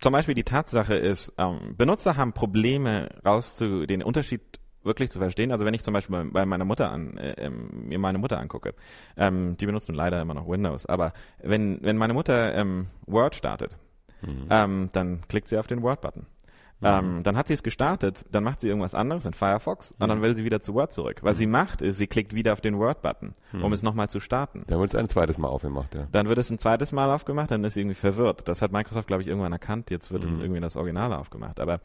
zum 0.00 0.12
Beispiel 0.12 0.34
die 0.34 0.44
Tatsache 0.44 0.94
ist, 0.94 1.32
ähm, 1.38 1.74
Benutzer 1.76 2.16
haben 2.16 2.32
Probleme 2.32 3.08
rauszu, 3.24 3.86
den 3.86 4.02
Unterschied 4.02 4.40
wirklich 4.84 5.10
zu 5.10 5.20
verstehen. 5.20 5.52
Also 5.52 5.64
wenn 5.64 5.74
ich 5.74 5.84
zum 5.84 5.94
Beispiel 5.94 6.24
bei- 6.24 6.44
meiner 6.44 6.64
Mutter 6.64 6.90
an, 6.90 7.16
äh, 7.16 7.34
ähm, 7.38 7.68
mir 7.88 8.00
meine 8.00 8.18
Mutter 8.18 8.40
angucke, 8.40 8.74
ähm, 9.16 9.56
die 9.58 9.66
benutzen 9.66 9.94
leider 9.94 10.20
immer 10.20 10.34
noch 10.34 10.48
Windows, 10.48 10.86
aber 10.86 11.12
wenn, 11.40 11.80
wenn 11.82 11.96
meine 11.96 12.14
Mutter 12.14 12.54
ähm, 12.56 12.88
Word 13.06 13.36
startet, 13.36 13.76
ähm, 14.50 14.88
dann 14.92 15.20
klickt 15.28 15.48
sie 15.48 15.58
auf 15.58 15.66
den 15.68 15.82
Word-Button. 15.82 16.26
Ähm, 16.82 17.22
dann 17.22 17.36
hat 17.36 17.46
sie 17.46 17.54
es 17.54 17.62
gestartet, 17.62 18.24
dann 18.32 18.42
macht 18.44 18.60
sie 18.60 18.68
irgendwas 18.68 18.94
anderes 18.94 19.24
in 19.26 19.32
Firefox 19.34 19.92
und 19.98 20.08
dann 20.08 20.20
will 20.22 20.34
sie 20.34 20.44
wieder 20.44 20.60
zu 20.60 20.74
Word 20.74 20.92
zurück. 20.92 21.20
Was 21.22 21.38
sie 21.38 21.46
macht, 21.46 21.80
ist, 21.82 21.96
sie 21.98 22.06
klickt 22.06 22.34
wieder 22.34 22.52
auf 22.52 22.60
den 22.60 22.78
Word-Button, 22.78 23.34
um 23.62 23.72
es 23.72 23.82
nochmal 23.82 24.08
zu 24.10 24.18
starten. 24.20 24.64
Da 24.66 24.78
wird 24.78 24.90
es 24.90 24.96
ein 24.96 25.08
zweites 25.08 25.38
Mal 25.38 25.48
aufgemacht, 25.48 25.94
ja. 25.94 26.06
Dann 26.10 26.28
wird 26.28 26.38
es 26.38 26.50
ein 26.50 26.58
zweites 26.58 26.92
Mal 26.92 27.10
aufgemacht, 27.12 27.50
dann 27.50 27.62
ist 27.64 27.74
sie 27.74 27.80
irgendwie 27.80 27.94
verwirrt. 27.94 28.48
Das 28.48 28.62
hat 28.62 28.72
Microsoft, 28.72 29.06
glaube 29.06 29.22
ich, 29.22 29.28
irgendwann 29.28 29.52
erkannt. 29.52 29.90
Jetzt 29.90 30.10
wird 30.10 30.24
Mhm. 30.24 30.40
irgendwie 30.40 30.60
das 30.60 30.76
Original 30.76 31.12
aufgemacht. 31.12 31.60
Aber 31.60 31.80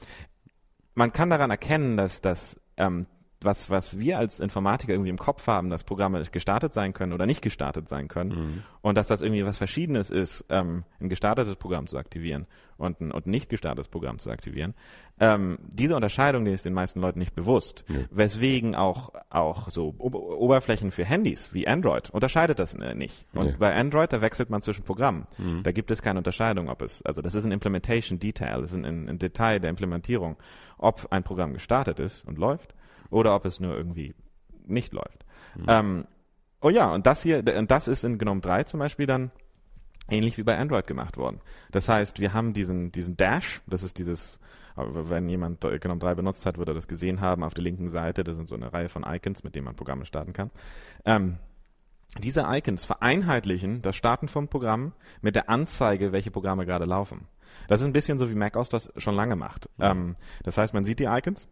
man 0.95 1.13
kann 1.13 1.29
daran 1.29 1.51
erkennen, 1.51 1.97
dass 1.97 2.21
das, 2.21 2.59
ähm, 2.77 3.05
was, 3.41 3.69
was 3.69 3.99
wir 3.99 4.17
als 4.17 4.39
Informatiker 4.39 4.93
irgendwie 4.93 5.11
im 5.11 5.17
Kopf 5.17 5.45
haben, 5.47 5.69
dass 5.69 5.83
Programme 5.83 6.23
gestartet 6.31 6.73
sein 6.73 6.93
können 6.93 7.13
oder 7.13 7.25
nicht 7.27 7.41
gestartet 7.41 7.87
sein 7.87 8.07
können 8.07 8.29
Mhm. 8.29 8.63
und 8.81 8.95
dass 8.95 9.07
das 9.07 9.21
irgendwie 9.21 9.45
was 9.45 9.57
Verschiedenes 9.57 10.09
ist, 10.09 10.45
ähm, 10.49 10.83
ein 10.99 11.09
gestartetes 11.09 11.55
Programm 11.55 11.85
zu 11.87 11.97
aktivieren 11.97 12.47
und 12.77 12.99
ein, 12.99 13.11
und 13.11 13.27
ein 13.27 13.29
nicht 13.31 13.49
gestartetes 13.49 13.87
Programm 13.89 14.17
zu 14.17 14.31
aktivieren. 14.31 14.73
Ähm, 15.19 15.59
diese 15.67 15.95
Unterscheidung, 15.95 16.45
die 16.45 16.51
ist 16.51 16.65
den 16.65 16.73
meisten 16.73 16.99
Leuten 16.99 17.19
nicht 17.19 17.35
bewusst. 17.35 17.85
Weswegen 18.11 18.75
auch, 18.75 19.13
auch 19.29 19.69
so 19.69 19.93
Ober 19.97 20.19
Oberflächen 20.37 20.91
für 20.91 21.05
Handys 21.05 21.53
wie 21.53 21.67
Android 21.67 22.09
unterscheidet 22.09 22.57
das 22.59 22.73
äh, 22.75 22.95
nicht. 22.95 23.25
Und 23.33 23.45
Nee. 23.45 23.55
bei 23.59 23.75
Android, 23.75 24.11
da 24.13 24.21
wechselt 24.21 24.49
man 24.49 24.61
zwischen 24.63 24.83
Programmen. 24.83 25.27
Da 25.63 25.71
gibt 25.71 25.91
es 25.91 26.01
keine 26.01 26.19
Unterscheidung, 26.19 26.69
ob 26.69 26.81
es, 26.81 27.01
also 27.03 27.21
das 27.21 27.35
ist 27.35 27.45
ein 27.45 27.51
Implementation 27.51 28.19
Detail, 28.19 28.61
das 28.61 28.71
ist 28.71 28.77
ein, 28.83 29.07
ein 29.09 29.19
Detail 29.19 29.59
der 29.59 29.69
Implementierung, 29.69 30.37
ob 30.79 31.07
ein 31.11 31.23
Programm 31.23 31.53
gestartet 31.53 31.99
ist 31.99 32.25
und 32.27 32.37
läuft 32.37 32.73
oder 33.09 33.35
ob 33.35 33.45
es 33.45 33.59
nur 33.59 33.75
irgendwie 33.75 34.15
nicht 34.65 34.93
läuft. 34.93 35.25
Ähm, 35.67 36.05
oh 36.61 36.69
ja, 36.69 36.93
und 36.93 37.05
das 37.05 37.23
hier, 37.23 37.43
und 37.57 37.71
das 37.71 37.87
ist 37.87 38.03
in 38.03 38.17
GNOME 38.17 38.41
3 38.41 38.63
zum 38.65 38.79
Beispiel 38.79 39.05
dann 39.05 39.31
ähnlich 40.09 40.37
wie 40.37 40.43
bei 40.43 40.57
Android 40.57 40.87
gemacht 40.87 41.17
worden. 41.17 41.41
Das 41.71 41.89
heißt, 41.89 42.19
wir 42.19 42.33
haben 42.33 42.53
diesen, 42.53 42.91
diesen 42.91 43.17
Dash, 43.17 43.61
das 43.67 43.83
ist 43.83 43.97
dieses, 43.97 44.39
wenn 44.75 45.27
jemand 45.27 45.61
GNOME 45.61 45.99
3 45.99 46.15
benutzt 46.15 46.45
hat, 46.45 46.57
wird 46.57 46.69
er 46.69 46.73
das 46.73 46.87
gesehen 46.87 47.21
haben 47.21 47.43
auf 47.43 47.53
der 47.53 47.63
linken 47.63 47.89
Seite. 47.89 48.23
Das 48.23 48.35
sind 48.35 48.47
so 48.47 48.55
eine 48.55 48.71
Reihe 48.71 48.89
von 48.89 49.03
Icons, 49.03 49.43
mit 49.43 49.55
denen 49.55 49.65
man 49.65 49.75
Programme 49.75 50.05
starten 50.05 50.33
kann. 50.33 50.51
Ähm, 51.05 51.37
diese 52.19 52.45
Icons 52.47 52.85
vereinheitlichen 52.85 53.81
das 53.81 53.95
Starten 53.95 54.27
von 54.27 54.47
Programmen 54.47 54.93
mit 55.21 55.35
der 55.35 55.49
Anzeige, 55.49 56.11
welche 56.11 56.31
Programme 56.31 56.65
gerade 56.65 56.85
laufen. 56.85 57.27
Das 57.67 57.81
ist 57.81 57.87
ein 57.87 57.93
bisschen 57.93 58.17
so 58.17 58.29
wie 58.29 58.35
macOS 58.35 58.69
das 58.69 58.91
schon 58.97 59.15
lange 59.15 59.35
macht. 59.35 59.69
Ähm, 59.79 60.15
das 60.43 60.57
heißt, 60.57 60.73
man 60.73 60.85
sieht 60.85 60.99
die 60.99 61.05
Icons 61.05 61.47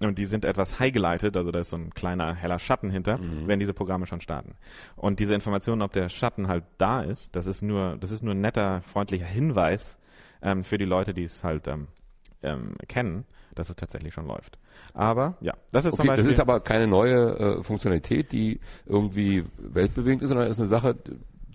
und 0.00 0.18
die 0.18 0.26
sind 0.26 0.44
etwas 0.44 0.78
highlighted, 0.78 1.36
also 1.36 1.50
da 1.50 1.60
ist 1.60 1.70
so 1.70 1.76
ein 1.76 1.90
kleiner 1.90 2.34
heller 2.34 2.58
Schatten 2.58 2.90
hinter, 2.90 3.18
wenn 3.46 3.58
diese 3.58 3.74
Programme 3.74 4.06
schon 4.06 4.20
starten. 4.20 4.54
Und 4.96 5.18
diese 5.18 5.34
Information, 5.34 5.82
ob 5.82 5.92
der 5.92 6.08
Schatten 6.08 6.46
halt 6.48 6.64
da 6.78 7.02
ist, 7.02 7.34
das 7.34 7.46
ist 7.46 7.62
nur, 7.62 7.96
das 7.98 8.10
ist 8.12 8.22
nur 8.22 8.34
ein 8.34 8.40
netter, 8.40 8.80
freundlicher 8.82 9.26
Hinweis 9.26 9.98
ähm, 10.42 10.62
für 10.62 10.78
die 10.78 10.84
Leute, 10.84 11.14
die 11.14 11.24
es 11.24 11.42
halt 11.42 11.66
ähm, 11.66 11.88
ähm, 12.42 12.76
kennen, 12.86 13.24
dass 13.54 13.70
es 13.70 13.76
tatsächlich 13.76 14.14
schon 14.14 14.26
läuft. 14.26 14.58
Aber 14.94 15.36
ja, 15.40 15.54
das 15.72 15.84
ist 15.84 15.96
zum 15.96 16.04
Okay, 16.08 16.08
das 16.10 16.16
Beispiel. 16.18 16.32
ist 16.34 16.40
aber 16.40 16.60
keine 16.60 16.86
neue 16.86 17.58
äh, 17.58 17.62
Funktionalität, 17.62 18.30
die 18.30 18.60
irgendwie 18.86 19.44
weltbewegend 19.58 20.22
ist, 20.22 20.28
sondern 20.28 20.46
ist 20.46 20.58
eine 20.60 20.68
Sache, 20.68 20.94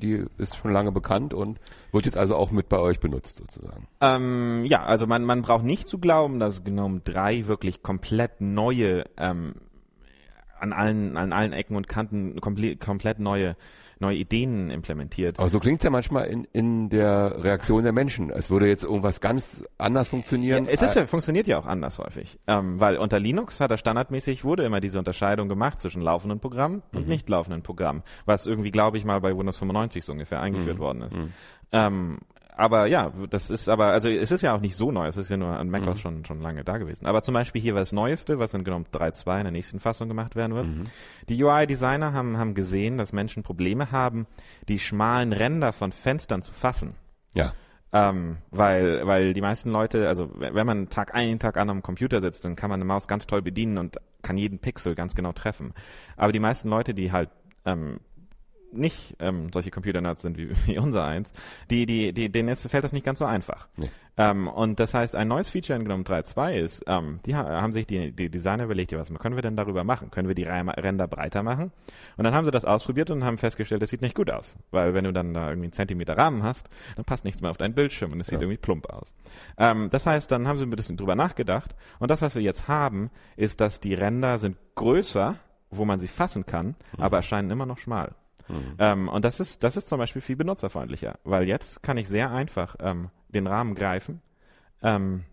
die 0.01 0.25
ist 0.37 0.55
schon 0.55 0.71
lange 0.71 0.91
bekannt 0.91 1.33
und 1.33 1.59
wird 1.91 2.05
jetzt 2.05 2.17
also 2.17 2.35
auch 2.35 2.51
mit 2.51 2.69
bei 2.69 2.79
euch 2.79 2.99
benutzt 2.99 3.37
sozusagen. 3.37 3.87
Ähm, 4.01 4.65
ja, 4.65 4.83
also 4.83 5.07
man, 5.07 5.23
man 5.23 5.41
braucht 5.41 5.63
nicht 5.63 5.87
zu 5.87 5.99
glauben, 5.99 6.39
dass 6.39 6.63
GNOME 6.63 7.01
3 7.03 7.47
wirklich 7.47 7.83
komplett 7.83 8.41
neue, 8.41 9.05
ähm, 9.17 9.55
an 10.63 10.73
allen, 10.73 11.17
an 11.17 11.33
allen 11.33 11.53
Ecken 11.53 11.75
und 11.75 11.87
Kanten 11.87 12.39
komplett, 12.39 12.79
komplett 12.79 13.19
neue, 13.19 13.55
neue 13.99 14.15
Ideen 14.15 14.69
implementiert. 14.69 15.37
Aber 15.37 15.49
so 15.49 15.59
klingt's 15.59 15.83
ja 15.83 15.89
manchmal 15.89 16.25
in, 16.25 16.47
in 16.53 16.89
der 16.89 17.43
Reaktion 17.43 17.83
der 17.83 17.91
Menschen. 17.91 18.29
Es 18.29 18.49
würde 18.49 18.67
jetzt 18.67 18.85
irgendwas 18.85 19.19
ganz 19.19 19.65
anders 19.77 20.07
funktionieren. 20.07 20.65
Ja, 20.65 20.71
es 20.71 20.81
ist 20.81 20.95
ja, 20.95 21.05
funktioniert 21.05 21.47
ja 21.47 21.59
auch 21.59 21.65
anders 21.65 21.99
häufig, 21.99 22.39
ähm, 22.47 22.79
weil 22.79 22.97
unter 22.97 23.19
Linux 23.19 23.59
hat 23.59 23.71
er 23.71 23.77
standardmäßig 23.77 24.45
wurde 24.45 24.63
immer 24.63 24.79
diese 24.79 24.97
Unterscheidung 24.97 25.49
gemacht 25.49 25.81
zwischen 25.81 26.01
laufenden 26.01 26.39
Programmen 26.39 26.81
und 26.93 27.07
nicht 27.07 27.27
laufenden 27.27 27.61
Programmen, 27.61 28.01
was 28.25 28.47
irgendwie, 28.47 28.71
glaube 28.71 28.97
ich, 28.97 29.03
mal 29.05 29.19
bei 29.19 29.37
Windows 29.37 29.57
95 29.57 30.05
so 30.05 30.13
ungefähr 30.13 30.39
eingeführt 30.39 30.79
worden 30.79 31.01
ist. 31.01 31.17
Ähm, 31.73 32.19
aber 32.55 32.87
ja, 32.87 33.11
das 33.29 33.49
ist 33.49 33.67
aber, 33.69 33.87
also 33.87 34.09
es 34.09 34.31
ist 34.31 34.41
ja 34.41 34.55
auch 34.55 34.61
nicht 34.61 34.75
so 34.75 34.91
neu, 34.91 35.07
es 35.07 35.17
ist 35.17 35.29
ja 35.29 35.37
nur 35.37 35.49
an 35.49 35.69
macOS 35.69 35.99
schon, 35.99 36.23
schon 36.25 36.41
lange 36.41 36.63
da 36.63 36.77
gewesen. 36.77 37.05
Aber 37.05 37.21
zum 37.23 37.33
Beispiel 37.33 37.61
hier 37.61 37.73
war 37.73 37.81
das 37.81 37.91
Neueste, 37.91 38.39
was 38.39 38.53
in 38.53 38.63
GNOME 38.63 38.85
3.2 38.93 39.37
in 39.37 39.43
der 39.43 39.51
nächsten 39.51 39.79
Fassung 39.79 40.07
gemacht 40.07 40.35
werden 40.35 40.55
wird. 40.55 40.67
Die 41.29 41.43
UI-Designer 41.43 42.13
haben, 42.13 42.37
haben 42.37 42.53
gesehen, 42.53 42.97
dass 42.97 43.13
Menschen 43.13 43.43
Probleme 43.43 43.91
haben, 43.91 44.27
die 44.67 44.79
schmalen 44.79 45.33
Ränder 45.33 45.73
von 45.73 45.91
Fenstern 45.91 46.41
zu 46.41 46.53
fassen. 46.53 46.95
ja. 47.33 47.53
Ähm, 47.95 48.37
weil, 48.49 49.05
weil 49.05 49.33
die 49.33 49.41
meisten 49.41 49.69
Leute, 49.69 50.07
also 50.07 50.31
wenn 50.33 50.65
man 50.65 50.89
Tag 50.89 51.13
ein, 51.13 51.37
Tag 51.37 51.57
an 51.57 51.69
am 51.69 51.83
Computer 51.83 52.21
sitzt, 52.21 52.43
dann 52.43 52.55
kann 52.55 52.71
man 52.71 52.79
eine 52.79 52.85
Maus 52.85 53.07
ganz 53.07 53.27
toll 53.27 53.43
bedienen 53.43 53.77
und 53.77 53.97
kann 54.23 54.35
jeden 54.35 54.57
Pixel 54.57 54.95
ganz 54.95 55.13
genau 55.13 55.31
treffen. 55.31 55.73
Aber 56.17 56.31
die 56.31 56.39
meisten 56.39 56.69
Leute, 56.69 56.95
die 56.95 57.11
halt 57.11 57.29
ähm, 57.65 57.99
nicht 58.73 59.15
ähm, 59.19 59.49
solche 59.53 59.71
Computer-Nerds 59.71 60.21
sind 60.21 60.37
wie, 60.37 60.49
wie 60.67 60.77
unser 60.77 61.05
eins, 61.05 61.31
die, 61.69 61.85
die, 61.85 62.13
die, 62.13 62.29
denen 62.31 62.49
ist, 62.49 62.67
fällt 62.69 62.83
das 62.83 62.93
nicht 62.93 63.05
ganz 63.05 63.19
so 63.19 63.25
einfach. 63.25 63.67
Nee. 63.77 63.89
Ähm, 64.15 64.47
und 64.47 64.79
das 64.79 64.93
heißt, 64.93 65.15
ein 65.15 65.27
neues 65.27 65.49
Feature 65.49 65.77
in 65.79 65.85
GNOME 65.85 66.03
3.2 66.03 66.53
ist, 66.53 66.83
ähm, 66.87 67.19
die 67.25 67.35
ha 67.35 67.61
haben 67.61 67.73
sich 67.73 67.87
die, 67.87 68.11
die 68.11 68.29
Designer 68.29 68.65
überlegt, 68.65 68.91
ja, 68.91 68.99
was 68.99 69.11
können 69.11 69.35
wir 69.35 69.41
denn 69.41 69.55
darüber 69.55 69.83
machen? 69.83 70.11
Können 70.11 70.27
wir 70.27 70.35
die 70.35 70.43
Ränder 70.43 71.07
breiter 71.07 71.41
machen? 71.41 71.71
Und 72.17 72.23
dann 72.23 72.35
haben 72.35 72.45
sie 72.45 72.51
das 72.51 72.63
ausprobiert 72.65 73.09
und 73.09 73.23
haben 73.23 73.39
festgestellt, 73.39 73.81
das 73.81 73.89
sieht 73.89 74.01
nicht 74.03 74.15
gut 74.15 74.29
aus. 74.29 74.55
Weil 74.69 74.93
wenn 74.93 75.05
du 75.05 75.13
dann 75.13 75.33
da 75.33 75.49
irgendwie 75.49 75.65
einen 75.65 75.73
Zentimeter 75.73 76.15
Rahmen 76.15 76.43
hast, 76.43 76.69
dann 76.95 77.05
passt 77.05 77.25
nichts 77.25 77.41
mehr 77.41 77.49
auf 77.49 77.57
deinen 77.57 77.73
Bildschirm 77.73 78.11
und 78.11 78.19
es 78.21 78.27
sieht 78.27 78.37
Ja. 78.37 78.41
irgendwie 78.41 78.57
plump 78.57 78.85
aus. 78.87 79.15
Ähm, 79.57 79.89
das 79.89 80.05
heißt, 80.05 80.31
dann 80.31 80.47
haben 80.47 80.59
sie 80.59 80.65
ein 80.65 80.69
bisschen 80.69 80.97
drüber 80.97 81.15
nachgedacht 81.15 81.75
und 81.99 82.11
das, 82.11 82.21
was 82.21 82.35
wir 82.35 82.41
jetzt 82.43 82.67
haben, 82.67 83.09
ist, 83.35 83.61
dass 83.61 83.79
die 83.79 83.95
Ränder 83.95 84.37
sind 84.37 84.57
größer, 84.75 85.37
wo 85.71 85.85
man 85.85 85.99
sie 85.99 86.07
fassen 86.07 86.45
kann, 86.45 86.75
aber 86.99 87.17
erscheinen 87.17 87.49
immer 87.49 87.65
noch 87.65 87.79
schmal. 87.79 88.13
Ähm, 88.79 89.09
und 89.09 89.25
das 89.25 89.39
ist, 89.39 89.63
das 89.63 89.77
ist 89.77 89.89
zum 89.89 89.99
Beispiel 89.99 90.21
viel 90.21 90.35
benutzerfreundlicher, 90.35 91.19
weil 91.23 91.47
jetzt 91.47 91.83
kann 91.83 91.97
ich 91.97 92.07
sehr 92.07 92.31
einfach 92.31 92.75
ähm, 92.79 93.09
den 93.29 93.47
Rahmen 93.47 93.75
greifen, 93.75 94.21
ähm, 94.81 95.23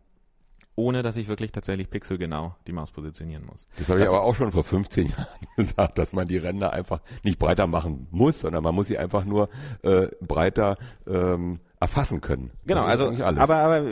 ohne 0.76 1.02
dass 1.02 1.16
ich 1.16 1.28
wirklich 1.28 1.52
tatsächlich 1.52 1.90
pixelgenau 1.90 2.54
die 2.66 2.72
Maus 2.72 2.90
positionieren 2.90 3.44
muss. 3.44 3.66
Das 3.78 3.88
habe 3.88 4.02
ich 4.02 4.08
aber 4.08 4.22
auch 4.22 4.34
schon 4.34 4.52
vor 4.52 4.64
15 4.64 5.06
Jahren 5.10 5.26
gesagt, 5.56 5.98
dass 5.98 6.12
man 6.12 6.26
die 6.26 6.38
Ränder 6.38 6.72
einfach 6.72 7.00
nicht 7.22 7.38
breiter 7.38 7.66
machen 7.66 8.06
muss, 8.10 8.40
sondern 8.40 8.62
man 8.62 8.74
muss 8.74 8.86
sie 8.86 8.98
einfach 8.98 9.24
nur 9.24 9.48
äh, 9.82 10.08
breiter 10.20 10.76
ähm, 11.06 11.60
erfassen 11.80 12.20
können. 12.20 12.50
Genau, 12.66 12.84
also, 12.84 13.12
aber, 13.24 13.56
aber 13.56 13.84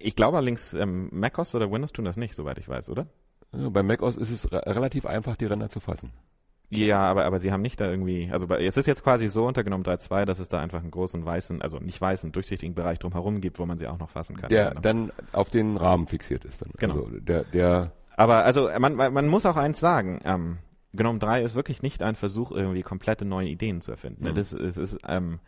ich 0.00 0.16
glaube 0.16 0.36
allerdings, 0.36 0.74
ähm, 0.74 1.08
macOS 1.12 1.54
oder 1.54 1.70
Windows 1.70 1.92
tun 1.92 2.04
das 2.04 2.16
nicht, 2.16 2.34
soweit 2.34 2.58
ich 2.58 2.68
weiß, 2.68 2.90
oder? 2.90 3.06
Ja, 3.54 3.68
bei 3.68 3.82
macOS 3.82 4.16
ist 4.16 4.30
es 4.30 4.50
re 4.50 4.62
relativ 4.66 5.06
einfach, 5.06 5.36
die 5.36 5.46
Ränder 5.46 5.68
zu 5.68 5.80
fassen. 5.80 6.12
Ja, 6.74 7.00
aber, 7.02 7.24
aber 7.24 7.38
sie 7.40 7.52
haben 7.52 7.62
nicht 7.62 7.80
da 7.80 7.90
irgendwie, 7.90 8.30
also 8.32 8.46
es 8.48 8.76
ist 8.76 8.86
jetzt 8.86 9.04
quasi 9.04 9.28
so 9.28 9.44
untergenommen 9.46 9.84
3.2, 9.84 10.24
dass 10.24 10.38
es 10.38 10.48
da 10.48 10.60
einfach 10.60 10.80
einen 10.80 10.90
großen 10.90 11.24
weißen, 11.24 11.60
also 11.60 11.78
nicht 11.78 12.00
weißen, 12.00 12.32
durchsichtigen 12.32 12.74
Bereich 12.74 12.98
drumherum 12.98 13.40
gibt, 13.40 13.58
wo 13.58 13.66
man 13.66 13.78
sie 13.78 13.88
auch 13.88 13.98
noch 13.98 14.10
fassen 14.10 14.36
kann. 14.36 14.48
Der 14.48 14.70
Genau. 14.70 14.80
dann 14.80 15.12
auf 15.32 15.50
den 15.50 15.76
Rahmen 15.76 16.06
fixiert 16.06 16.44
ist. 16.44 16.62
Dann. 16.62 16.70
Genau. 16.78 16.94
Also 16.94 17.20
der, 17.20 17.44
der 17.44 17.92
Aber 18.16 18.44
also 18.44 18.70
man, 18.78 18.94
man 18.96 19.28
muss 19.28 19.44
auch 19.44 19.56
eins 19.56 19.80
sagen, 19.80 20.20
ähm, 20.24 20.58
Gnome 20.94 21.18
3 21.18 21.42
ist 21.42 21.54
wirklich 21.54 21.82
nicht 21.82 22.02
ein 22.02 22.16
Versuch, 22.16 22.52
irgendwie 22.52 22.82
komplette 22.82 23.24
neue 23.24 23.48
Ideen 23.48 23.80
zu 23.80 23.90
erfinden. 23.90 24.24
Mhm. 24.24 24.34
Das 24.34 24.52
ist, 24.52 24.76
ist 24.76 24.98
ähm, 25.06 25.40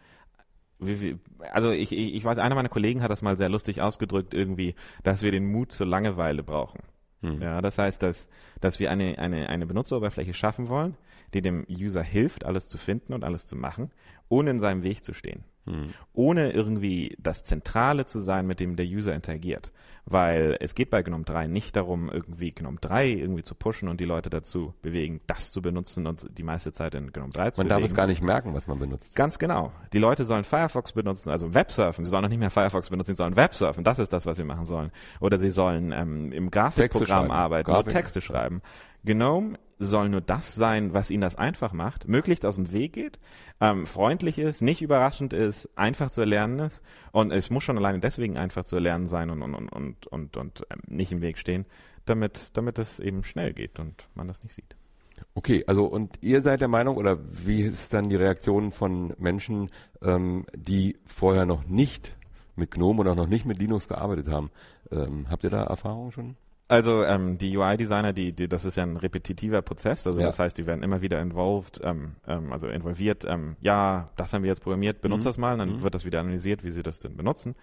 wie, 0.79 1.01
wie, 1.01 1.19
also 1.53 1.71
ich, 1.71 1.93
ich, 1.93 2.15
ich 2.15 2.25
weiß, 2.25 2.39
einer 2.39 2.55
meiner 2.55 2.69
Kollegen 2.69 3.03
hat 3.03 3.11
das 3.11 3.23
mal 3.23 3.37
sehr 3.37 3.49
lustig 3.49 3.81
ausgedrückt, 3.81 4.35
irgendwie, 4.35 4.75
dass 5.03 5.23
wir 5.23 5.31
den 5.31 5.47
Mut 5.51 5.73
zur 5.73 5.87
Langeweile 5.87 6.43
brauchen. 6.43 6.81
Hm. 7.23 7.41
Ja, 7.41 7.63
das 7.63 7.79
heißt, 7.79 8.03
dass, 8.03 8.29
dass 8.61 8.79
wir 8.79 8.91
eine, 8.91 9.19
eine, 9.19 9.49
eine 9.49 9.67
Benutzeroberfläche 9.67 10.35
schaffen 10.35 10.69
wollen, 10.69 10.97
die 11.35 11.43
dem 11.43 11.67
User 11.69 12.03
hilft, 12.03 12.45
alles 12.45 12.69
zu 12.69 12.79
finden 12.79 13.13
und 13.13 13.25
alles 13.25 13.47
zu 13.47 13.57
machen, 13.57 13.91
ohne 14.29 14.51
in 14.51 14.61
seinem 14.61 14.83
Weg 14.83 15.05
zu 15.05 15.13
stehen. 15.13 15.45
Hm. 15.67 15.95
Ohne 16.13 16.53
irgendwie 16.53 17.17
das 17.19 17.45
Zentrale 17.45 18.07
zu 18.07 18.21
sein, 18.21 18.47
mit 18.47 18.61
dem 18.61 18.77
der 18.77 18.87
User 18.87 19.15
interagiert. 19.15 19.73
Weil 20.07 20.59
es 20.61 20.75
geht 20.75 20.91
bei 20.91 21.03
GNOME 21.03 21.25
3 21.25 21.47
nicht 21.47 21.77
darum, 21.77 22.11
irgendwie 22.11 22.53
GNOME 22.53 22.77
3 22.81 23.09
irgendwie 23.09 23.43
zu 23.43 23.55
pushen 23.55 23.89
und 23.89 24.01
die 24.01 24.05
Leute 24.05 24.29
dazu 24.29 24.75
bewegen, 24.83 25.21
das 25.27 25.51
zu 25.51 25.63
benutzen 25.63 26.07
und 26.07 26.27
die 26.37 26.43
meiste 26.43 26.73
Zeit 26.73 26.95
in 26.95 27.11
GNOME 27.13 27.33
3 27.33 27.51
zu 27.51 27.61
man 27.61 27.69
bewegen. 27.69 27.81
darf 27.81 27.91
es 27.91 27.95
gar 27.95 28.07
nicht 28.07 28.23
merken, 28.23 28.53
was 28.53 28.67
man 28.67 28.79
benutzt. 28.79 29.17
Ganz 29.17 29.39
genau. 29.39 29.73
Die 29.95 29.99
Leute 29.99 30.25
sollen 30.25 30.45
Firefox 30.45 30.93
benutzen, 30.93 31.31
also 31.31 31.55
Websurfen. 31.55 32.05
Sie 32.05 32.11
sollen 32.11 32.23
noch 32.23 32.29
nicht 32.29 32.39
mehr 32.39 32.51
Firefox 32.51 32.91
benutzen, 32.91 33.13
sie 33.13 33.17
sollen 33.17 33.37
Websurfen. 33.37 33.83
Das 33.83 33.99
ist 33.99 34.13
das, 34.13 34.27
was 34.27 34.37
sie 34.37 34.45
machen 34.45 34.67
sollen. 34.67 34.91
Oder 35.21 35.39
sie 35.39 35.51
sollen 35.51 35.93
ähm, 35.93 36.33
im 36.33 36.51
Grafikprogramm 36.51 37.31
arbeiten 37.31 37.71
Grafik. 37.71 37.87
oder 37.87 37.93
Texte 37.95 38.21
schreiben. 38.21 38.61
GNOME 39.05 39.59
soll 39.79 40.09
nur 40.09 40.21
das 40.21 40.55
sein, 40.55 40.95
was 40.95 41.11
ihnen 41.11 41.21
das 41.21 41.37
einfach 41.37 41.73
macht, 41.73 42.09
möglichst 42.09 42.47
aus 42.47 42.55
dem 42.55 42.73
Weg 42.73 42.93
geht, 42.93 43.19
ähm, 43.61 43.87
freundlich 43.87 44.39
ist, 44.39 44.63
nicht 44.63 44.83
überraschend 44.83 45.33
ist, 45.33 45.69
einfach 45.77 46.11
zu 46.11 46.21
erlernen 46.21 46.61
ist. 46.61 46.83
Und 47.15 47.31
es 47.31 47.49
muss 47.49 47.63
schon 47.63 47.79
alleine 47.79 48.01
deswegen 48.01 48.37
einfach 48.37 48.65
zu 48.65 48.75
erlernen 48.75 49.07
sein 49.07 49.31
und, 49.31 49.41
und, 49.41 49.55
und, 49.55 50.07
und, 50.09 50.37
und, 50.37 50.67
ähm, 50.69 50.81
nicht 50.89 51.13
im 51.13 51.21
Weg 51.21 51.39
stehen, 51.39 51.65
damit, 52.07 52.51
damit 52.55 52.77
es 52.81 52.99
eben 52.99 53.23
schnell 53.23 53.53
geht 53.53 53.79
und 53.79 54.09
man 54.17 54.27
das 54.27 54.43
nicht 54.43 54.53
sieht. 54.53 54.75
Okay, 55.33 55.63
also 55.69 55.85
und 55.85 56.19
ihr 56.23 56.41
seid 56.41 56.61
der 56.61 56.67
Meinung, 56.67 56.97
oder 56.97 57.21
wie 57.31 57.63
ist 57.63 57.95
dann 57.95 58.09
die 58.09 58.17
Reaktion 58.17 58.73
von 58.73 59.15
Menschen, 59.17 59.71
ähm, 60.03 60.47
die 60.57 60.99
vorher 61.07 61.47
noch 61.47 61.65
nicht 61.67 62.17
mit 62.57 62.73
GNOME 62.73 62.99
oder 62.99 63.15
noch 63.15 63.29
nicht 63.29 63.47
mit 63.47 63.59
Linux 63.59 63.87
gearbeitet 63.87 64.27
haben? 64.27 64.51
Ähm, 64.91 65.31
habt 65.31 65.45
ihr 65.45 65.51
da 65.51 65.63
Erfahrungen 65.63 66.11
schon? 66.11 66.37
Also 66.67 67.05
ähm, 67.05 67.37
die 67.37 67.57
UI-Designer, 67.57 68.13
die, 68.15 68.33
die, 68.33 68.49
das 68.49 68.65
ist 68.65 68.77
ja 68.77 68.85
ein 68.85 68.97
repetitiver 68.97 69.61
Prozess, 69.61 70.07
also 70.07 70.19
Ja. 70.19 70.27
das 70.27 70.39
heißt, 70.39 70.57
die 70.57 70.65
werden 70.67 70.83
immer 70.83 71.03
wieder 71.03 71.21
involved, 71.21 71.81
ähm, 71.85 72.17
ähm, 72.27 72.53
also 72.55 72.69
involviert, 72.69 73.25
ähm, 73.29 73.57
ja, 73.61 74.11
das 74.17 74.33
haben 74.33 74.43
wir 74.45 74.49
jetzt 74.49 74.63
programmiert, 74.63 75.03
benutzt 75.03 75.25
Mhm. 75.25 75.29
das 75.29 75.39
mal, 75.39 75.59
dann 75.59 75.69
Mhm. 75.77 75.83
wird 75.83 75.95
das 75.95 76.07
wieder 76.07 76.21
analysiert, 76.21 76.65
wie 76.65 76.71
sie 76.71 76.83
das 76.83 77.01
denn 77.01 77.17
benutzen. 77.17 77.55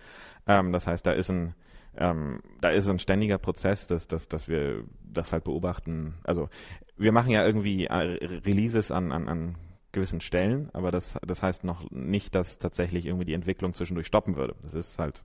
Ähm, 0.47 0.71
das 0.71 0.85
heißt, 0.85 1.05
da 1.05 1.11
ist 1.13 1.29
ein 1.31 1.55
ähm, 1.97 2.39
da 2.61 2.69
ist 2.69 2.87
ein 2.87 2.99
ständiger 2.99 3.37
Prozess, 3.37 3.85
dass, 3.85 4.07
dass, 4.07 4.29
dass 4.29 4.47
wir 4.47 4.85
das 5.03 5.33
halt 5.33 5.43
beobachten. 5.43 6.13
Also 6.23 6.47
wir 6.95 7.11
machen 7.11 7.31
ja 7.31 7.45
irgendwie 7.45 7.87
äh, 7.87 7.93
Re- 7.93 8.45
Releases 8.45 8.91
an, 8.91 9.11
an, 9.11 9.27
an 9.27 9.55
gewissen 9.91 10.21
Stellen, 10.21 10.69
aber 10.71 10.91
das, 10.91 11.17
das 11.27 11.43
heißt 11.43 11.65
noch 11.65 11.91
nicht, 11.91 12.33
dass 12.33 12.59
tatsächlich 12.59 13.07
irgendwie 13.07 13.25
die 13.25 13.33
Entwicklung 13.33 13.73
zwischendurch 13.73 14.07
stoppen 14.07 14.37
würde. 14.37 14.55
Das 14.63 14.73
ist 14.73 14.99
halt 14.99 15.23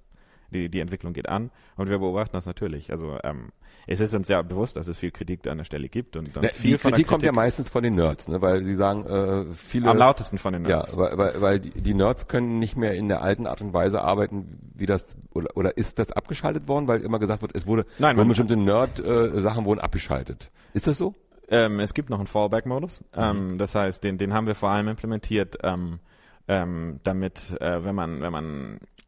die, 0.50 0.68
die 0.68 0.80
Entwicklung 0.80 1.12
geht 1.12 1.28
an 1.28 1.50
und 1.76 1.88
wir 1.88 1.98
beobachten 1.98 2.32
das 2.34 2.46
natürlich. 2.46 2.90
Also 2.90 3.18
ähm, 3.24 3.50
es 3.86 4.00
ist 4.00 4.14
uns 4.14 4.28
ja 4.28 4.42
bewusst, 4.42 4.76
dass 4.76 4.88
es 4.88 4.98
viel 4.98 5.10
Kritik 5.10 5.46
an 5.46 5.58
der 5.58 5.64
Stelle 5.64 5.88
gibt 5.88 6.16
und, 6.16 6.36
und 6.36 6.42
Ne, 6.42 6.50
viel 6.54 6.72
die 6.72 6.78
von 6.78 6.90
der 6.90 6.96
Kritik 6.96 7.06
kommt 7.08 7.22
ja 7.22 7.32
meistens 7.32 7.68
von 7.68 7.82
den 7.82 7.94
Nerds, 7.94 8.26
ne? 8.28 8.42
weil 8.42 8.62
sie 8.64 8.74
sagen, 8.74 9.04
äh, 9.06 9.44
viele 9.52 9.90
am 9.90 9.96
lautesten 9.98 10.38
von 10.38 10.52
den 10.52 10.62
Ja, 10.64 10.76
Nerds. 10.76 10.96
weil, 10.96 11.16
weil, 11.18 11.40
weil 11.40 11.60
die, 11.60 11.70
die 11.70 11.94
Nerds 11.94 12.26
können 12.28 12.58
nicht 12.58 12.76
mehr 12.76 12.94
in 12.94 13.08
der 13.08 13.22
alten 13.22 13.46
Art 13.46 13.60
und 13.60 13.72
Weise 13.72 14.02
arbeiten, 14.02 14.58
wie 14.74 14.86
das 14.86 15.16
oder, 15.34 15.56
oder 15.56 15.76
ist 15.76 15.98
das 15.98 16.10
abgeschaltet 16.12 16.66
worden, 16.68 16.88
weil 16.88 17.00
immer 17.02 17.18
gesagt 17.18 17.42
wird, 17.42 17.54
es 17.54 17.66
wurde 17.66 17.86
Nein, 17.98 18.16
nur 18.16 18.24
man- 18.24 18.28
bestimmte 18.28 18.56
Nerd-Sachen 18.56 19.64
wurden 19.64 19.80
abgeschaltet. 19.80 20.50
Ist 20.74 20.86
das 20.86 20.98
so? 20.98 21.14
Ähm, 21.48 21.78
es 21.78 21.94
gibt 21.94 22.10
noch 22.10 22.18
einen 22.18 22.26
Fallback-Modus. 22.26 23.04
Ähm, 23.14 23.56
das 23.56 23.74
heißt, 23.76 24.02
den, 24.02 24.18
den 24.18 24.34
haben 24.34 24.48
wir 24.48 24.56
vor 24.56 24.70
allem 24.70 24.88
implementiert, 24.88 25.58
ähm, 25.62 26.00
ähm, 26.48 26.98
damit, 27.04 27.56
äh, 27.60 27.84
wenn 27.84 27.94
man, 27.94 28.20
wenn 28.20 28.32
man 28.32 28.74
äh, 28.74 29.05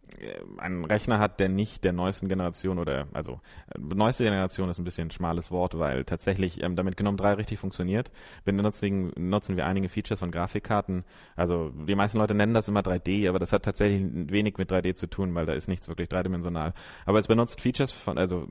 einen 0.58 0.84
Rechner 0.84 1.18
hat, 1.18 1.40
der 1.40 1.48
nicht 1.48 1.84
der 1.84 1.92
neuesten 1.92 2.28
Generation 2.28 2.78
oder 2.78 3.08
also 3.12 3.40
äh, 3.74 3.78
neueste 3.78 4.24
Generation 4.24 4.68
ist 4.68 4.78
ein 4.78 4.84
bisschen 4.84 5.08
ein 5.08 5.10
schmales 5.10 5.50
Wort, 5.50 5.78
weil 5.78 6.04
tatsächlich 6.04 6.62
ähm, 6.62 6.76
damit 6.76 6.96
GNOME 6.96 7.16
3 7.16 7.34
richtig 7.34 7.58
funktioniert, 7.58 8.10
benutzen, 8.44 9.12
nutzen 9.16 9.56
wir 9.56 9.66
einige 9.66 9.88
Features 9.88 10.18
von 10.18 10.30
Grafikkarten. 10.30 11.04
Also 11.36 11.70
die 11.70 11.94
meisten 11.94 12.18
Leute 12.18 12.34
nennen 12.34 12.54
das 12.54 12.68
immer 12.68 12.80
3D, 12.80 13.28
aber 13.28 13.38
das 13.38 13.52
hat 13.52 13.64
tatsächlich 13.64 14.02
wenig 14.30 14.56
mit 14.58 14.70
3D 14.70 14.94
zu 14.94 15.08
tun, 15.08 15.34
weil 15.34 15.46
da 15.46 15.52
ist 15.52 15.68
nichts 15.68 15.88
wirklich 15.88 16.08
dreidimensional. 16.08 16.72
Aber 17.06 17.18
es 17.18 17.28
benutzt 17.28 17.60
Features 17.60 17.90
von, 17.90 18.18
also 18.18 18.48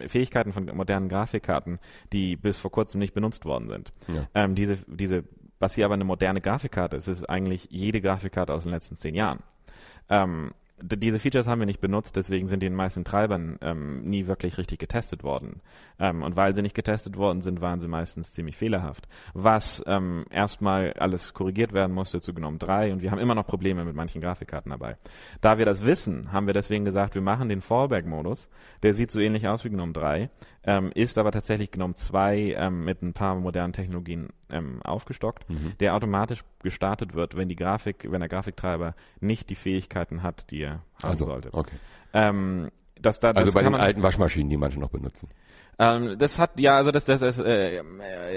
äh, 0.00 0.08
Fähigkeiten 0.08 0.52
von 0.52 0.66
modernen 0.66 1.08
Grafikkarten, 1.08 1.78
die 2.12 2.36
bis 2.36 2.56
vor 2.56 2.70
kurzem 2.70 3.00
nicht 3.00 3.14
benutzt 3.14 3.44
worden 3.44 3.68
sind. 3.68 3.92
Ja. 4.08 4.28
Ähm, 4.34 4.54
diese, 4.54 4.78
diese, 4.86 5.24
was 5.58 5.74
hier 5.74 5.84
aber 5.84 5.94
eine 5.94 6.04
moderne 6.04 6.40
Grafikkarte 6.40 6.96
ist, 6.96 7.08
ist 7.08 7.28
eigentlich 7.28 7.68
jede 7.70 8.00
Grafikkarte 8.00 8.52
aus 8.54 8.64
den 8.64 8.72
letzten 8.72 8.96
zehn 8.96 9.14
Jahren. 9.14 9.40
Ähm, 10.08 10.52
diese 10.82 11.18
Features 11.18 11.46
haben 11.46 11.60
wir 11.60 11.66
nicht 11.66 11.80
benutzt, 11.80 12.16
deswegen 12.16 12.48
sind 12.48 12.60
die 12.60 12.66
in 12.66 12.72
den 12.72 12.76
meisten 12.76 13.04
Treibern 13.04 13.58
ähm, 13.60 14.02
nie 14.02 14.26
wirklich 14.26 14.58
richtig 14.58 14.78
getestet 14.78 15.22
worden. 15.22 15.60
Ähm, 15.98 16.22
und 16.22 16.36
weil 16.36 16.54
sie 16.54 16.62
nicht 16.62 16.74
getestet 16.74 17.16
worden 17.16 17.40
sind, 17.40 17.60
waren 17.60 17.80
sie 17.80 17.88
meistens 17.88 18.32
ziemlich 18.32 18.56
fehlerhaft. 18.56 19.08
Was 19.34 19.82
ähm, 19.86 20.24
erstmal 20.30 20.92
alles 20.94 21.34
korrigiert 21.34 21.72
werden 21.72 21.92
musste 21.92 22.20
zu 22.20 22.34
GNOME 22.34 22.58
3 22.58 22.92
und 22.92 23.02
wir 23.02 23.10
haben 23.10 23.18
immer 23.18 23.34
noch 23.34 23.46
Probleme 23.46 23.84
mit 23.84 23.94
manchen 23.94 24.20
Grafikkarten 24.20 24.70
dabei. 24.70 24.96
Da 25.40 25.58
wir 25.58 25.66
das 25.66 25.84
wissen, 25.84 26.32
haben 26.32 26.46
wir 26.46 26.54
deswegen 26.54 26.84
gesagt, 26.84 27.14
wir 27.14 27.22
machen 27.22 27.48
den 27.48 27.60
Fallback-Modus. 27.60 28.48
Der 28.82 28.94
sieht 28.94 29.10
so 29.10 29.20
ähnlich 29.20 29.48
aus 29.48 29.64
wie 29.64 29.70
GNOME 29.70 29.92
3, 29.92 30.30
ähm, 30.64 30.90
ist 30.94 31.16
aber 31.18 31.32
tatsächlich 31.32 31.70
GNOME 31.70 31.94
2 31.94 32.54
ähm, 32.58 32.84
mit 32.84 33.02
ein 33.02 33.12
paar 33.14 33.34
modernen 33.34 33.72
Technologien 33.72 34.28
ähm, 34.50 34.82
aufgestockt, 34.82 35.48
Mhm. 35.48 35.72
der 35.80 35.94
automatisch 35.94 36.42
gestartet 36.62 37.14
wird, 37.14 37.36
wenn 37.36 37.48
die 37.48 37.56
Grafik, 37.56 38.06
wenn 38.10 38.20
der 38.20 38.28
Grafiktreiber 38.28 38.94
nicht 39.20 39.48
die 39.50 39.54
Fähigkeiten 39.54 40.22
hat, 40.22 40.50
die 40.50 40.62
er 40.62 40.82
haben 41.02 41.10
Also, 41.10 41.24
sollte. 41.26 41.48
okay. 41.52 41.76
Ähm, 42.12 42.70
das, 43.00 43.20
da, 43.20 43.32
das 43.32 43.42
Also 43.46 43.52
bei 43.54 43.62
den 43.62 43.74
alten 43.74 44.02
Waschmaschinen, 44.02 44.50
die 44.50 44.56
manche 44.58 44.78
noch 44.78 44.90
benutzen. 44.90 45.28
ähm, 45.78 46.18
das 46.18 46.38
hat 46.38 46.58
ja, 46.60 46.76
also 46.76 46.90
das, 46.90 47.06
das 47.06 47.22
ist, 47.22 47.38
äh, 47.38 47.82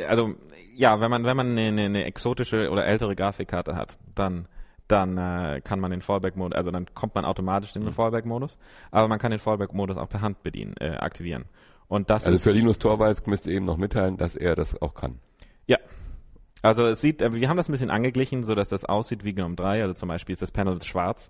also 0.07 0.35
ja, 0.75 1.01
wenn 1.01 1.11
man 1.11 1.25
wenn 1.25 1.35
man 1.37 1.51
eine, 1.51 1.67
eine, 1.67 1.81
eine 1.83 2.05
exotische 2.05 2.69
oder 2.71 2.85
ältere 2.85 3.15
Grafikkarte 3.15 3.75
hat, 3.75 3.97
dann 4.15 4.47
dann 4.87 5.17
äh, 5.17 5.61
kann 5.63 5.79
man 5.79 5.91
den 5.91 6.01
Fallback-Modus, 6.01 6.55
also 6.57 6.69
dann 6.69 6.93
kommt 6.93 7.15
man 7.15 7.23
automatisch 7.25 7.73
in 7.75 7.81
den 7.83 7.89
Mhm. 7.89 7.93
Fallback-Modus, 7.95 8.59
aber 8.91 9.07
man 9.07 9.17
kann 9.17 9.31
den 9.31 9.39
Fallback-Modus 9.39 9.95
auch 9.97 10.09
per 10.09 10.21
Hand 10.21 10.43
bedienen, 10.43 10.75
äh, 10.79 10.89
aktivieren. 10.97 11.45
Und 11.87 12.09
das 12.09 12.25
Also 12.25 12.35
ist 12.35 12.43
für 12.43 12.51
Linus 12.51 12.79
Torvalds 12.79 13.25
müsst 13.25 13.45
ihr 13.47 13.53
eben 13.53 13.65
noch 13.65 13.77
mitteilen, 13.77 14.17
dass 14.17 14.35
er 14.35 14.55
das 14.55 14.81
auch 14.81 14.93
kann. 14.95 15.19
ja. 15.67 15.77
Also 16.61 16.85
es 16.85 17.01
sieht, 17.01 17.21
äh, 17.21 17.33
wir 17.33 17.49
haben 17.49 17.57
das 17.57 17.67
ein 17.67 17.73
bisschen 17.73 17.91
angeglichen, 17.91 18.45
so 18.45 18.55
dass 18.55 18.69
das 18.69 18.85
aussieht 18.85 19.23
wie 19.25 19.33
GNOME 19.33 19.55
3. 19.55 19.81
Also 19.81 19.93
zum 19.95 20.07
Beispiel 20.09 20.31
ist 20.33 20.41
das 20.41 20.51
Panel 20.51 20.81
schwarz. 20.81 21.29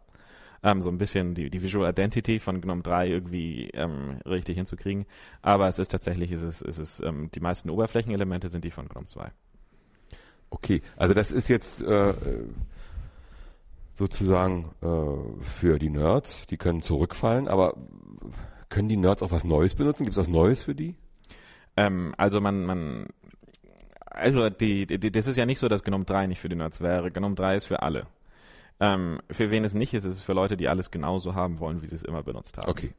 Ähm, 0.62 0.82
so 0.82 0.90
ein 0.92 0.98
bisschen 1.00 1.34
die, 1.34 1.50
die 1.50 1.62
Visual 1.64 1.90
Identity 1.90 2.40
von 2.40 2.62
GNOME 2.62 2.84
3 2.84 3.08
irgendwie 3.10 3.70
ähm, 3.74 4.20
richtig 4.26 4.58
hinzukriegen. 4.58 5.06
Aber 5.42 5.68
es 5.68 5.80
ist 5.80 5.90
tatsächlich, 5.90 6.32
es 6.32 6.44
ist, 6.44 6.62
es 6.62 6.78
ist, 6.78 7.00
ähm, 7.02 7.30
die 7.34 7.40
meisten 7.40 7.70
Oberflächenelemente 7.72 8.50
sind 8.50 8.64
die 8.64 8.70
von 8.72 8.88
GNOME 8.88 9.08
2. 9.08 9.32
Okay, 10.52 10.84
also 10.98 11.16
das 11.16 11.32
ist 11.32 11.48
jetzt 11.48 11.82
äh, 11.82 12.14
sozusagen 13.96 14.70
äh, 14.82 15.42
für 15.44 15.80
die 15.80 15.90
Nerds, 15.90 16.46
die 16.48 16.58
können 16.58 16.84
zurückfallen, 16.84 17.48
aber 17.48 17.76
können 18.74 18.90
die 18.90 18.98
Nerds 18.98 19.22
auch 19.22 19.32
was 19.32 19.44
Neues 19.44 19.76
benutzen? 19.76 20.04
Gibt 20.04 20.14
es 20.14 20.18
was 20.18 20.28
Neues 20.28 20.64
für 20.64 20.76
die? 20.76 20.96
Ähm, 21.78 22.14
also 22.18 22.42
man, 22.42 22.66
man, 22.66 23.08
also 24.06 24.50
die, 24.50 24.86
die, 24.86 25.12
das 25.12 25.28
ist 25.28 25.38
ja 25.38 25.46
nicht 25.46 25.60
so, 25.60 25.70
dass 25.70 25.84
Gnome 25.84 26.06
3 26.06 26.28
nicht 26.28 26.40
für 26.40 26.50
die 26.50 26.56
Nerds 26.56 26.82
wäre. 26.82 27.12
Gnome 27.12 27.36
3 27.36 27.56
ist 27.56 27.66
für 27.66 27.82
alle. 27.84 28.08
Ähm, 28.80 29.20
für 29.30 29.52
wen 29.52 29.64
es 29.64 29.76
nicht 29.76 29.94
ist, 29.94 30.04
ist 30.04 30.18
es 30.18 30.22
für 30.22 30.34
Leute, 30.34 30.58
die 30.58 30.68
alles 30.68 30.90
genauso 30.90 31.36
haben 31.36 31.60
wollen, 31.60 31.84
wie 31.84 31.88
sie 31.88 31.96
es 31.96 32.04
immer 32.04 32.24
benutzt 32.24 32.58
haben. 32.58 32.70
Okay. 32.70 32.94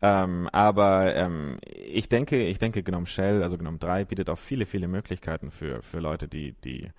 Ähm, 0.00 0.48
aber 0.50 1.14
ähm, 1.14 1.58
ich 1.62 2.08
denke, 2.08 2.46
ich 2.46 2.58
denke, 2.58 2.82
Gnome 2.82 3.06
Shell, 3.06 3.42
also 3.42 3.58
Gnome 3.58 3.78
3, 3.78 4.06
bietet 4.06 4.30
auch 4.30 4.38
viele, 4.38 4.64
viele 4.64 4.88
Möglichkeiten 4.88 5.50
für, 5.50 5.82
für 5.82 6.00
Leute, 6.00 6.26
die, 6.26 6.54
die 6.64 6.90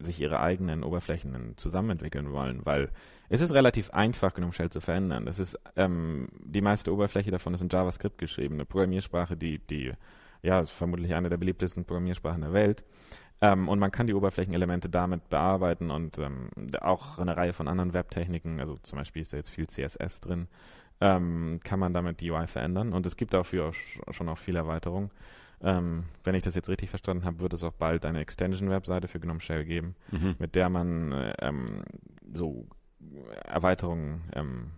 sich 0.00 0.20
ihre 0.20 0.40
eigenen 0.40 0.82
Oberflächen 0.82 1.56
zusammenentwickeln 1.56 2.32
wollen, 2.32 2.64
weil 2.64 2.90
es 3.28 3.40
ist 3.40 3.52
relativ 3.52 3.90
einfach, 3.90 4.34
Gnome 4.34 4.52
Shell 4.52 4.70
zu 4.70 4.80
verändern. 4.80 5.26
Es 5.26 5.38
ist 5.38 5.58
ähm, 5.76 6.28
die 6.40 6.60
meiste 6.60 6.92
Oberfläche 6.92 7.30
davon 7.30 7.54
ist 7.54 7.60
in 7.60 7.68
JavaScript 7.68 8.18
geschrieben, 8.18 8.54
eine 8.54 8.64
Programmiersprache, 8.64 9.36
die, 9.36 9.58
die 9.58 9.92
ja, 10.42 10.64
vermutlich 10.64 11.14
eine 11.14 11.28
der 11.28 11.36
beliebtesten 11.36 11.84
Programmiersprachen 11.84 12.40
der 12.40 12.52
Welt. 12.52 12.84
Ähm, 13.42 13.68
und 13.68 13.78
man 13.78 13.90
kann 13.90 14.06
die 14.06 14.14
Oberflächenelemente 14.14 14.88
damit 14.88 15.28
bearbeiten 15.30 15.90
und 15.90 16.18
ähm, 16.18 16.50
auch 16.80 17.18
eine 17.18 17.36
Reihe 17.36 17.52
von 17.52 17.68
anderen 17.68 17.94
Webtechniken, 17.94 18.60
also 18.60 18.76
zum 18.82 18.98
Beispiel 18.98 19.22
ist 19.22 19.32
da 19.32 19.38
jetzt 19.38 19.50
viel 19.50 19.66
CSS 19.66 20.20
drin, 20.20 20.48
ähm, 21.00 21.60
kann 21.64 21.80
man 21.80 21.94
damit 21.94 22.20
die 22.20 22.30
UI 22.30 22.46
verändern. 22.46 22.92
Und 22.92 23.06
es 23.06 23.16
gibt 23.16 23.32
dafür 23.32 23.68
auch 23.68 24.12
schon 24.12 24.28
auch 24.28 24.38
viel 24.38 24.56
Erweiterung. 24.56 25.10
Ähm, 25.62 26.04
wenn 26.24 26.34
ich 26.34 26.42
das 26.42 26.54
jetzt 26.54 26.68
richtig 26.70 26.88
verstanden 26.90 27.24
habe, 27.24 27.40
wird 27.40 27.52
es 27.52 27.62
auch 27.64 27.72
bald 27.72 28.06
eine 28.06 28.20
Extension-Webseite 28.20 29.08
für 29.08 29.20
GNOME 29.20 29.40
Shell 29.40 29.64
geben, 29.64 29.94
Mhm. 30.10 30.36
mit 30.38 30.54
der 30.54 30.68
man 30.70 31.12
äh, 31.12 31.34
ähm, 31.40 31.82
so 32.32 32.66
Erweiterungen 33.44 34.22
ähm, 34.34 34.70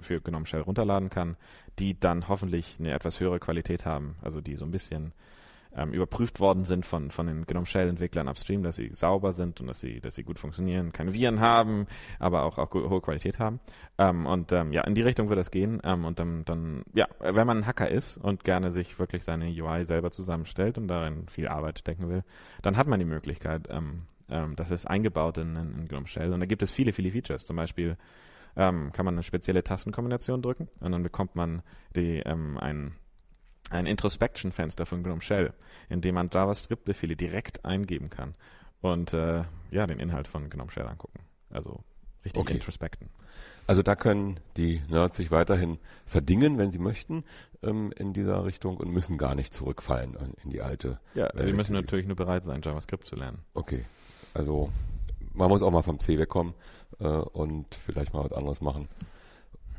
für 0.00 0.20
GNOME 0.20 0.46
Shell 0.46 0.60
runterladen 0.62 1.10
kann, 1.10 1.36
die 1.78 1.98
dann 1.98 2.28
hoffentlich 2.28 2.76
eine 2.78 2.92
etwas 2.92 3.20
höhere 3.20 3.40
Qualität 3.40 3.84
haben, 3.86 4.16
also 4.22 4.40
die 4.40 4.56
so 4.56 4.64
ein 4.64 4.70
bisschen 4.70 5.12
ähm, 5.76 5.92
überprüft 5.92 6.40
worden 6.40 6.64
sind 6.64 6.84
von, 6.84 7.10
von 7.10 7.26
den 7.26 7.46
GNOME 7.46 7.66
Shell 7.66 7.88
Entwicklern 7.88 8.28
upstream, 8.28 8.62
dass 8.62 8.76
sie 8.76 8.90
sauber 8.94 9.32
sind 9.32 9.60
und 9.60 9.66
dass 9.66 9.80
sie, 9.80 10.00
dass 10.00 10.14
sie 10.14 10.22
gut 10.22 10.38
funktionieren, 10.38 10.92
keine 10.92 11.14
Viren 11.14 11.40
haben, 11.40 11.86
aber 12.18 12.44
auch, 12.44 12.58
auch 12.58 12.72
hohe 12.72 13.00
Qualität 13.00 13.38
haben. 13.38 13.60
Ähm, 13.98 14.26
und 14.26 14.52
ähm, 14.52 14.72
ja, 14.72 14.82
in 14.84 14.94
die 14.94 15.02
Richtung 15.02 15.28
wird 15.28 15.38
das 15.38 15.50
gehen. 15.50 15.80
Ähm, 15.84 16.04
und 16.04 16.18
dann, 16.18 16.44
dann, 16.44 16.82
ja, 16.94 17.06
wenn 17.20 17.46
man 17.46 17.58
ein 17.58 17.66
Hacker 17.66 17.90
ist 17.90 18.16
und 18.16 18.44
gerne 18.44 18.70
sich 18.70 18.98
wirklich 18.98 19.24
seine 19.24 19.46
UI 19.46 19.84
selber 19.84 20.10
zusammenstellt 20.10 20.78
und 20.78 20.88
darin 20.88 21.28
viel 21.28 21.48
Arbeit 21.48 21.78
stecken 21.78 22.08
will, 22.08 22.24
dann 22.62 22.76
hat 22.76 22.86
man 22.86 22.98
die 22.98 23.06
Möglichkeit, 23.06 23.68
ähm, 23.70 24.02
ähm, 24.28 24.56
das 24.56 24.70
ist 24.70 24.86
eingebaut 24.86 25.38
in, 25.38 25.56
in, 25.56 25.78
in 25.78 25.88
GNOME 25.88 26.06
Shell. 26.06 26.32
Und 26.32 26.40
da 26.40 26.46
gibt 26.46 26.62
es 26.62 26.70
viele, 26.70 26.92
viele 26.92 27.10
Features. 27.10 27.46
Zum 27.46 27.56
Beispiel 27.56 27.96
ähm, 28.56 28.92
kann 28.92 29.04
man 29.04 29.14
eine 29.14 29.22
spezielle 29.22 29.62
Tastenkombination 29.62 30.42
drücken 30.42 30.68
und 30.80 30.92
dann 30.92 31.02
bekommt 31.02 31.36
man 31.36 31.62
die, 31.96 32.18
ähm, 32.18 32.58
ein, 32.58 32.94
ein 33.72 33.86
Introspection-Fenster 33.86 34.86
von 34.86 35.02
GNOME 35.02 35.20
Shell, 35.22 35.52
in 35.88 36.00
dem 36.00 36.14
man 36.14 36.30
JavaScript-Befehle 36.32 37.16
direkt 37.16 37.64
eingeben 37.64 38.10
kann 38.10 38.34
und 38.80 39.12
äh, 39.14 39.44
ja, 39.70 39.86
den 39.86 39.98
Inhalt 39.98 40.28
von 40.28 40.50
GNOME 40.50 40.70
Shell 40.70 40.86
angucken. 40.86 41.20
Also 41.50 41.82
richtig 42.24 42.40
Okay. 42.42 42.54
introspecten. 42.54 43.08
Also 43.66 43.82
da 43.82 43.94
können 43.96 44.38
die 44.56 44.82
Nerds 44.88 45.16
sich 45.16 45.30
weiterhin 45.30 45.78
verdingen, 46.04 46.58
wenn 46.58 46.70
sie 46.70 46.78
möchten, 46.78 47.24
ähm, 47.62 47.92
in 47.96 48.12
dieser 48.12 48.44
Richtung 48.44 48.76
und 48.76 48.90
müssen 48.90 49.18
gar 49.18 49.34
nicht 49.34 49.54
zurückfallen 49.54 50.16
in- 50.44 50.50
die 50.50 50.60
alte. 50.62 51.00
Ja, 51.14 51.30
Welt, 51.34 51.46
sie 51.46 51.52
müssen 51.52 51.72
natürlich 51.74 52.06
nur 52.06 52.16
bereit 52.16 52.44
sein, 52.44 52.60
JavaScript 52.62 53.04
zu 53.04 53.16
lernen. 53.16 53.38
Okay. 53.54 53.84
Also 54.34 54.70
man 55.32 55.48
muss 55.48 55.62
auch 55.62 55.70
mal 55.70 55.82
vom 55.82 56.00
C 56.00 56.18
wegkommen 56.18 56.54
äh, 56.98 57.06
und 57.06 57.74
vielleicht 57.74 58.12
mal 58.12 58.24
was 58.24 58.32
anderes 58.32 58.60
machen. 58.60 58.88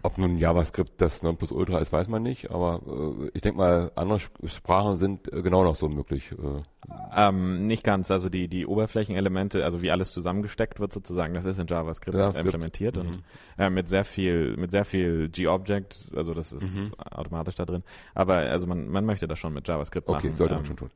Ob 0.06 0.18
nun 0.18 0.38
JavaScript 0.38 1.00
das 1.02 1.24
Nonplusultra 1.24 1.80
ist, 1.80 1.94
weiß 1.94 2.10
man 2.10 2.22
nicht, 2.24 2.52
aber 2.52 2.82
äh, 3.26 3.30
ich 3.34 3.42
denke 3.42 3.58
mal, 3.58 3.92
andere 3.96 4.18
Sp- 4.20 4.36
Sprachen 4.48 4.98
sind 4.98 5.32
äh, 5.32 5.42
genau 5.42 5.64
noch 5.64 5.78
so 5.78 5.88
möglich. 5.88 6.32
Äh, 6.34 6.62
Ähm, 7.16 7.68
nicht 7.68 7.86
ganz, 7.86 8.12
also 8.12 8.28
die, 8.28 8.50
die 8.50 8.66
Oberflächenelemente, 8.68 9.64
also 9.64 9.82
wie 9.82 9.92
alles 9.92 10.12
zusammengesteckt 10.12 10.82
wird 10.82 10.92
sozusagen, 10.92 11.34
das 11.34 11.46
ist 11.46 11.58
in 11.58 11.68
JavaScript 11.68 12.18
JavaScript. 12.18 12.46
implementiert 12.46 12.98
und 12.98 13.12
Mhm. 13.12 13.24
äh, 13.58 13.70
mit 13.70 13.88
sehr 13.88 14.04
viel, 14.04 14.58
mit 14.58 14.72
sehr 14.72 14.84
viel 14.84 15.30
G-Object, 15.30 16.10
also 16.14 16.34
das 16.34 16.52
ist 16.52 16.76
Mhm. 16.76 16.92
automatisch 17.00 17.56
da 17.56 17.64
drin. 17.66 17.84
Aber 18.14 18.36
also 18.36 18.68
man, 18.68 18.90
man 18.90 19.06
möchte 19.06 19.28
das 19.28 19.40
schon 19.40 19.54
mit 19.54 19.66
JavaScript 19.68 20.10
okay, 20.10 20.28
machen. 20.28 20.34
sollte 20.34 20.54
ähm, 20.56 20.58
man 20.60 20.66
schon 20.66 20.78
tun. 20.78 20.92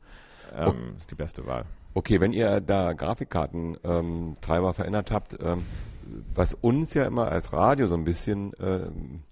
Ähm, 0.54 0.94
Ist 0.98 1.10
die 1.12 1.16
beste 1.16 1.46
Wahl. 1.46 1.66
Okay, 1.94 2.20
wenn 2.20 2.34
ihr 2.34 2.60
da 2.62 2.92
Grafikkarten 2.94 3.78
ähm, 3.86 4.36
Treiber 4.42 4.74
verändert 4.74 5.12
habt, 5.12 5.38
ähm, 5.42 5.66
was 6.34 6.54
uns 6.54 6.94
ja 6.94 7.06
immer 7.06 7.28
als 7.30 7.54
Radio 7.54 7.88
so 7.88 7.96
ein 7.96 8.04
bisschen 8.04 8.52
ähm, 8.60 9.24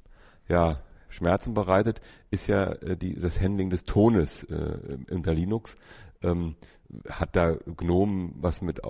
ja, 0.47 0.79
Schmerzen 1.09 1.53
bereitet, 1.53 2.01
ist 2.31 2.47
ja 2.47 2.71
äh, 2.73 2.97
die, 2.97 3.15
das 3.19 3.41
Handling 3.41 3.69
des 3.69 3.83
Tones 3.83 4.43
äh, 4.43 4.97
unter 5.09 5.33
Linux. 5.33 5.77
Ähm, 6.21 6.55
hat 7.09 7.35
da 7.35 7.53
GNOME 7.53 8.31
was 8.35 8.61
mit 8.61 8.81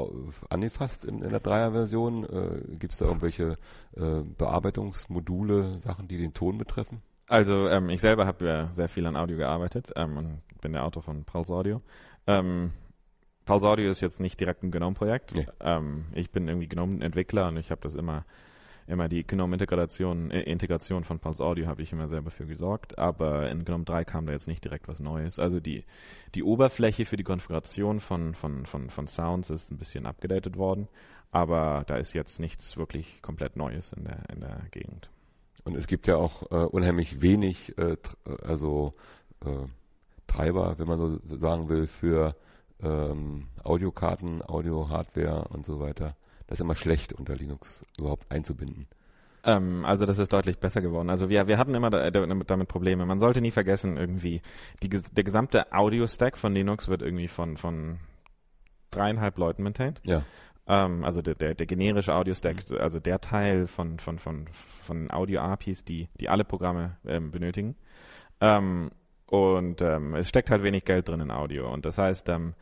angefasst 0.50 1.06
in, 1.06 1.22
in 1.22 1.30
der 1.30 1.40
Dreier-Version? 1.40 2.26
Äh, 2.26 2.76
Gibt 2.78 2.94
es 2.94 3.00
da 3.00 3.06
irgendwelche 3.06 3.58
äh, 3.96 4.22
Bearbeitungsmodule, 4.38 5.78
Sachen, 5.78 6.08
die 6.08 6.18
den 6.18 6.34
Ton 6.34 6.58
betreffen? 6.58 7.02
Also 7.28 7.68
ähm, 7.68 7.90
ich 7.90 8.02
selber 8.02 8.28
habe 8.28 8.46
ja 8.46 8.74
sehr 8.74 8.90
viel 8.90 9.08
an 9.08 9.16
Audio 9.16 9.38
gearbeitet 9.38 9.92
ähm, 9.96 10.18
und 10.18 10.42
bin 10.62 10.74
der 10.74 10.86
Autor 10.86 11.04
von 11.04 11.24
Pulse 11.24 11.54
Audio. 11.54 11.82
Ähm, 12.28 12.72
Pulse 13.46 13.68
Audio 13.68 13.92
ist 13.92 14.02
jetzt 14.02 14.20
nicht 14.20 14.40
direkt 14.40 14.64
ein 14.64 14.72
GNOME-Projekt. 14.72 15.36
Nee. 15.36 15.48
Ähm, 15.60 16.06
ich 16.14 16.32
bin 16.32 16.48
irgendwie 16.48 16.68
GNOME-Entwickler 16.68 17.50
und 17.50 17.58
ich 17.58 17.70
habe 17.70 17.82
das 17.82 17.94
immer, 17.94 18.26
immer 18.88 19.08
die 19.08 19.26
GNOME-Integration 19.26 20.32
äh, 20.32 20.42
Integration 20.42 21.04
von 21.04 21.20
Pulse 21.20 21.44
Audio 21.44 21.68
habe 21.68 21.84
ich 21.84 21.92
immer 21.92 22.08
selber 22.08 22.32
für 22.32 22.48
gesorgt, 22.48 22.98
aber 22.98 23.50
in 23.50 23.64
GNOME 23.64 23.86
3 23.86 24.04
kam 24.04 24.26
da 24.26 24.34
jetzt 24.34 24.48
nicht 24.48 24.64
direkt 24.64 24.88
was 24.88 25.00
Neues. 25.00 25.38
Also 25.38 25.60
die, 25.60 25.84
die 26.34 26.44
Oberfläche 26.44 27.06
für 27.06 27.18
die 27.18 27.24
Konfiguration 27.24 28.00
von, 28.00 28.34
von, 28.34 28.66
von, 28.66 28.90
von 28.90 29.08
Sounds 29.08 29.52
ist 29.52 29.72
ein 29.72 29.78
bisschen 29.78 30.08
abgedatet 30.08 30.58
worden, 30.58 30.88
aber 31.32 31.84
da 31.86 31.98
ist 31.98 32.14
jetzt 32.14 32.40
nichts 32.40 32.78
wirklich 32.78 33.22
komplett 33.22 33.58
Neues 33.58 33.94
in 33.94 34.06
der, 34.06 34.24
in 34.34 34.40
der 34.40 34.62
Gegend. 34.72 35.10
Und 35.66 35.76
es 35.76 35.88
gibt 35.88 36.08
ja 36.08 36.16
auch 36.18 36.52
äh, 36.52 36.66
unheimlich 36.66 37.22
wenig, 37.22 37.78
äh, 37.78 37.98
also 38.44 38.94
äh, 39.46 39.68
Treiber, 40.28 40.76
wenn 40.78 40.88
man 40.88 41.00
so 41.00 41.38
sagen 41.38 41.70
will, 41.70 41.88
für 41.88 42.36
ähm, 42.82 43.48
Audiokarten, 43.64 44.42
Audio-Hardware 44.48 45.48
und 45.50 45.66
so 45.66 45.80
weiter. 45.80 46.16
Das 46.48 46.60
ist 46.60 46.64
immer 46.64 46.76
schlecht, 46.76 47.14
unter 47.14 47.36
Linux 47.36 47.86
überhaupt 47.98 48.32
einzubinden. 48.32 48.88
Ähm, 49.44 49.86
also 49.86 50.06
das 50.06 50.18
ist 50.18 50.34
deutlich 50.34 50.58
besser 50.60 50.82
geworden. 50.82 51.10
Also 51.10 51.30
wir, 51.30 51.48
wir 51.48 51.58
hatten 51.58 51.76
immer 51.76 51.90
da, 51.90 52.10
damit, 52.12 52.50
damit 52.50 52.68
Probleme. 52.68 53.06
Man 53.06 53.20
sollte 53.20 53.42
nie 53.42 53.52
vergessen, 53.52 53.98
irgendwie, 53.98 54.42
die, 54.82 54.90
der 54.90 55.24
gesamte 55.24 55.72
Audio-Stack 55.72 56.38
von 56.38 56.54
Linux 56.54 56.88
wird 56.88 57.02
irgendwie 57.02 57.28
von, 57.28 57.58
von 57.58 58.00
dreieinhalb 58.92 59.38
Leuten 59.38 59.64
maintained. 59.64 60.02
Ja. 60.04 60.24
Ähm, 60.68 61.04
also 61.04 61.22
der, 61.22 61.36
der, 61.36 61.54
der 61.54 61.68
generische 61.68 62.14
Audio-Stack, 62.14 62.72
also 62.80 63.00
der 63.00 63.22
Teil 63.22 63.68
von, 63.68 64.00
von, 64.00 64.18
von, 64.18 64.48
von 64.82 65.12
Audio-APIs, 65.12 65.86
die, 65.86 66.10
die 66.20 66.30
alle 66.30 66.44
Programme 66.44 66.98
ähm, 67.06 67.32
benötigen. 67.32 67.76
Ähm, 68.42 68.92
und 69.36 69.82
ähm, 69.82 70.16
es 70.16 70.30
steckt 70.30 70.50
halt 70.50 70.64
wenig 70.64 70.86
Geld 70.86 71.08
drin 71.10 71.20
in 71.22 71.32
Audio. 71.32 71.72
Und 71.72 71.86
das 71.86 71.98
heißt, 71.98 72.30
ähm, 72.30 72.54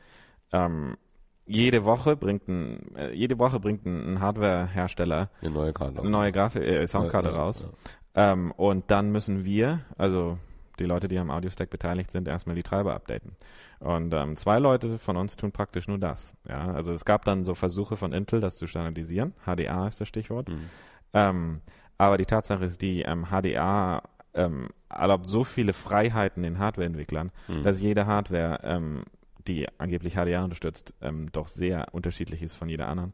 ähm, 0.52 0.98
jede 1.46 1.84
Woche 1.86 2.16
bringt 2.16 2.48
ein, 2.48 2.96
äh, 2.96 3.12
jede 3.14 3.38
Woche 3.40 3.60
bringt 3.60 3.86
ein, 3.86 4.14
ein 4.16 4.20
Hardware-Hersteller 4.20 5.30
Eine 5.42 5.52
neue 5.52 5.74
Karte. 5.74 6.00
eine 6.00 6.10
neue 6.10 6.32
Grafik, 6.32 6.64
äh, 6.64 6.88
Soundkarte 6.88 7.30
Ja, 7.30 7.36
ja, 7.36 7.42
raus. 7.42 7.68
ja. 8.16 8.32
Ähm, 8.34 8.52
und 8.52 8.90
dann 8.92 9.12
müssen 9.12 9.44
wir, 9.44 9.82
also 9.98 10.38
die 10.80 10.86
Leute, 10.86 11.08
die 11.08 11.20
am 11.20 11.30
Audio-Stack 11.30 11.70
beteiligt 11.70 12.12
sind, 12.12 12.28
erstmal 12.28 12.56
die 12.56 12.64
Treiber 12.64 12.94
updaten. 12.96 13.36
Und 13.80 14.14
ähm, 14.14 14.36
zwei 14.38 14.60
Leute 14.60 14.98
von 15.00 15.18
uns 15.18 15.36
tun 15.36 15.52
praktisch 15.52 15.88
nur 15.88 15.98
das. 16.00 16.34
Ja, 16.48 16.72
also 16.74 16.94
es 16.94 17.06
gab 17.06 17.26
dann 17.26 17.44
so 17.46 17.54
Versuche 17.56 17.98
von 17.98 18.14
Intel, 18.14 18.40
das 18.40 18.56
zu 18.56 18.66
standardisieren. 18.68 19.34
HDA 19.46 19.88
ist 19.88 20.00
das 20.02 20.08
Stichwort. 20.08 20.50
Mhm. 20.50 20.70
Ähm, 21.14 21.62
aber 21.98 22.18
die 22.18 22.26
Tatsache 22.26 22.66
ist 22.66 22.82
die, 22.82 23.02
ähm, 23.04 23.26
HDA 23.30 24.02
ähm, 24.34 24.70
erlaubt 24.90 25.28
so 25.28 25.44
viele 25.44 25.74
Freiheiten 25.74 26.44
den 26.44 26.60
Hardwareentwicklern, 26.60 27.32
Mhm. 27.48 27.64
dass 27.64 27.82
jede 27.82 28.06
Hardware, 28.06 28.60
ähm, 28.64 29.04
die 29.48 29.68
angeblich 29.78 30.16
HDA 30.16 30.44
unterstützt, 30.44 30.94
ähm, 31.02 31.32
doch 31.32 31.48
sehr 31.48 31.88
unterschiedlich 31.94 32.42
ist 32.42 32.56
von 32.56 32.70
jeder 32.70 32.88
anderen. 32.88 33.14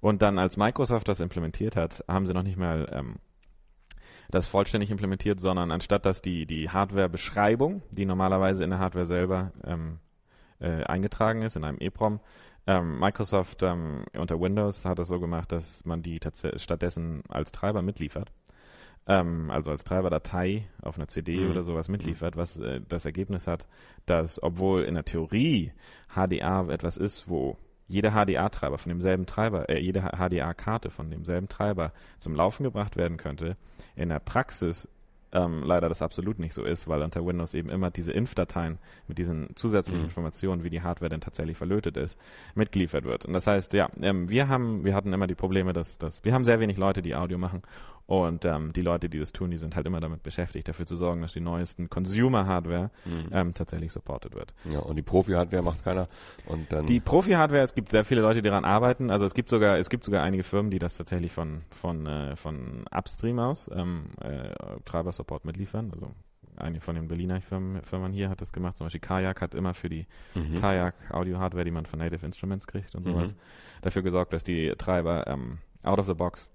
Und 0.00 0.22
dann, 0.22 0.38
als 0.38 0.56
Microsoft 0.56 1.08
das 1.08 1.20
implementiert 1.20 1.76
hat, 1.76 2.04
haben 2.08 2.26
sie 2.26 2.34
noch 2.34 2.42
nicht 2.42 2.56
mal 2.58 2.88
ähm, 2.92 3.16
das 4.30 4.46
vollständig 4.46 4.90
implementiert, 4.90 5.40
sondern 5.40 5.70
anstatt 5.70 6.06
dass 6.06 6.22
die, 6.22 6.46
die 6.46 6.70
Hardware-Beschreibung, 6.70 7.82
die 7.90 8.06
normalerweise 8.06 8.62
in 8.64 8.70
der 8.70 8.78
Hardware 8.78 9.06
selber 9.06 9.52
ähm, 9.64 9.98
äh, 10.60 10.84
eingetragen 10.84 11.42
ist, 11.42 11.56
in 11.56 11.64
einem 11.64 11.78
EEPROM, 11.80 12.20
ähm, 12.66 12.98
Microsoft 13.00 13.62
ähm, 13.62 14.04
unter 14.16 14.40
Windows 14.40 14.84
hat 14.84 14.98
das 14.98 15.08
so 15.08 15.18
gemacht, 15.18 15.50
dass 15.50 15.84
man 15.84 16.02
die 16.02 16.20
stattdessen 16.56 17.22
als 17.28 17.52
Treiber 17.52 17.82
mitliefert. 17.82 18.30
Ähm, 19.10 19.50
also 19.50 19.72
als 19.72 19.82
Treiberdatei 19.82 20.68
auf 20.82 20.96
einer 20.96 21.08
CD 21.08 21.44
Mhm. 21.44 21.50
oder 21.50 21.62
sowas 21.64 21.88
mitliefert, 21.88 22.36
was 22.36 22.58
äh, 22.60 22.80
das 22.88 23.04
Ergebnis 23.04 23.48
hat, 23.48 23.66
dass 24.06 24.40
obwohl 24.40 24.82
in 24.84 24.94
der 24.94 25.04
Theorie 25.04 25.72
HDA 26.14 26.68
etwas 26.70 26.96
ist, 26.96 27.28
wo 27.28 27.58
jeder 27.88 28.12
HDA-Treiber 28.12 28.78
von 28.78 28.88
demselben 28.90 29.26
Treiber, 29.26 29.68
äh, 29.68 29.80
jede 29.80 30.02
HDA-Karte 30.02 30.90
von 30.90 31.10
demselben 31.10 31.48
Treiber 31.48 31.92
zum 32.18 32.36
Laufen 32.36 32.62
gebracht 32.62 32.96
werden 32.96 33.16
könnte, 33.16 33.56
in 33.96 34.10
der 34.10 34.20
Praxis 34.20 34.88
ähm, 35.32 35.62
leider 35.64 35.88
das 35.88 36.02
absolut 36.02 36.40
nicht 36.40 36.52
so 36.54 36.64
ist, 36.64 36.88
weil 36.88 37.02
unter 37.02 37.24
Windows 37.24 37.54
eben 37.54 37.68
immer 37.70 37.90
diese 37.92 38.10
Inf-Dateien 38.12 38.78
mit 39.06 39.18
diesen 39.18 39.54
zusätzlichen 39.54 40.00
Mhm. 40.02 40.06
Informationen, 40.08 40.64
wie 40.64 40.70
die 40.70 40.82
Hardware 40.82 41.08
denn 41.08 41.20
tatsächlich 41.20 41.56
verlötet 41.56 41.96
ist, 41.96 42.18
mitgeliefert 42.56 43.04
wird. 43.04 43.26
Und 43.26 43.32
das 43.32 43.46
heißt, 43.46 43.72
ja, 43.72 43.88
ähm, 44.00 44.28
wir 44.28 44.48
haben, 44.48 44.84
wir 44.84 44.92
hatten 44.94 45.12
immer 45.12 45.28
die 45.28 45.36
Probleme, 45.36 45.72
dass, 45.72 45.98
dass 45.98 46.24
wir 46.24 46.32
haben 46.34 46.44
sehr 46.44 46.58
wenig 46.58 46.78
Leute, 46.78 47.00
die 47.00 47.14
Audio 47.14 47.38
machen 47.38 47.62
und 48.10 48.44
ähm, 48.44 48.72
die 48.72 48.82
Leute, 48.82 49.08
die 49.08 49.20
das 49.20 49.30
tun, 49.30 49.52
die 49.52 49.56
sind 49.56 49.76
halt 49.76 49.86
immer 49.86 50.00
damit 50.00 50.24
beschäftigt, 50.24 50.66
dafür 50.66 50.84
zu 50.84 50.96
sorgen, 50.96 51.22
dass 51.22 51.32
die 51.32 51.40
neuesten 51.40 51.88
Consumer-Hardware 51.88 52.90
ähm, 53.30 53.54
tatsächlich 53.54 53.92
supported 53.92 54.34
wird. 54.34 54.52
Ja, 54.68 54.80
und 54.80 54.96
die 54.96 55.02
Profi-Hardware 55.02 55.62
macht 55.62 55.84
keiner. 55.84 56.08
Und 56.46 56.72
dann 56.72 56.86
Die 56.86 56.98
Profi-Hardware, 56.98 57.62
es 57.62 57.72
gibt 57.72 57.92
sehr 57.92 58.04
viele 58.04 58.22
Leute, 58.22 58.42
die 58.42 58.48
daran 58.48 58.64
arbeiten. 58.64 59.12
Also 59.12 59.26
es 59.26 59.32
gibt 59.32 59.48
sogar, 59.48 59.78
es 59.78 59.90
gibt 59.90 60.04
sogar 60.04 60.24
einige 60.24 60.42
Firmen, 60.42 60.72
die 60.72 60.80
das 60.80 60.96
tatsächlich 60.96 61.30
von 61.30 61.60
von 61.70 62.04
äh, 62.06 62.34
von 62.34 62.84
Upstream 62.90 63.38
aus 63.38 63.70
ähm, 63.72 64.06
äh, 64.20 64.50
Treiber-Support 64.86 65.44
mitliefern. 65.44 65.92
Also 65.92 66.10
eine 66.56 66.80
von 66.80 66.96
den 66.96 67.06
Berliner 67.06 67.40
Firmen, 67.40 67.80
Firmen 67.82 68.12
hier 68.12 68.28
hat 68.28 68.40
das 68.40 68.52
gemacht. 68.52 68.76
Zum 68.76 68.86
Beispiel 68.86 69.00
Kajak 69.00 69.40
hat 69.40 69.54
immer 69.54 69.72
für 69.72 69.88
die 69.88 70.06
Mhm. 70.34 70.56
Kajak 70.60 70.94
Audio-Hardware, 71.12 71.64
die 71.64 71.70
man 71.70 71.86
von 71.86 72.00
Native 72.00 72.26
Instruments 72.26 72.66
kriegt 72.66 72.96
und 72.96 73.04
sowas, 73.04 73.36
dafür 73.82 74.02
gesorgt, 74.02 74.32
dass 74.32 74.42
die 74.42 74.72
Treiber 74.76 75.28
ähm, 75.28 75.58
out 75.84 76.00
of 76.00 76.06
the 76.06 76.14
box 76.14 76.48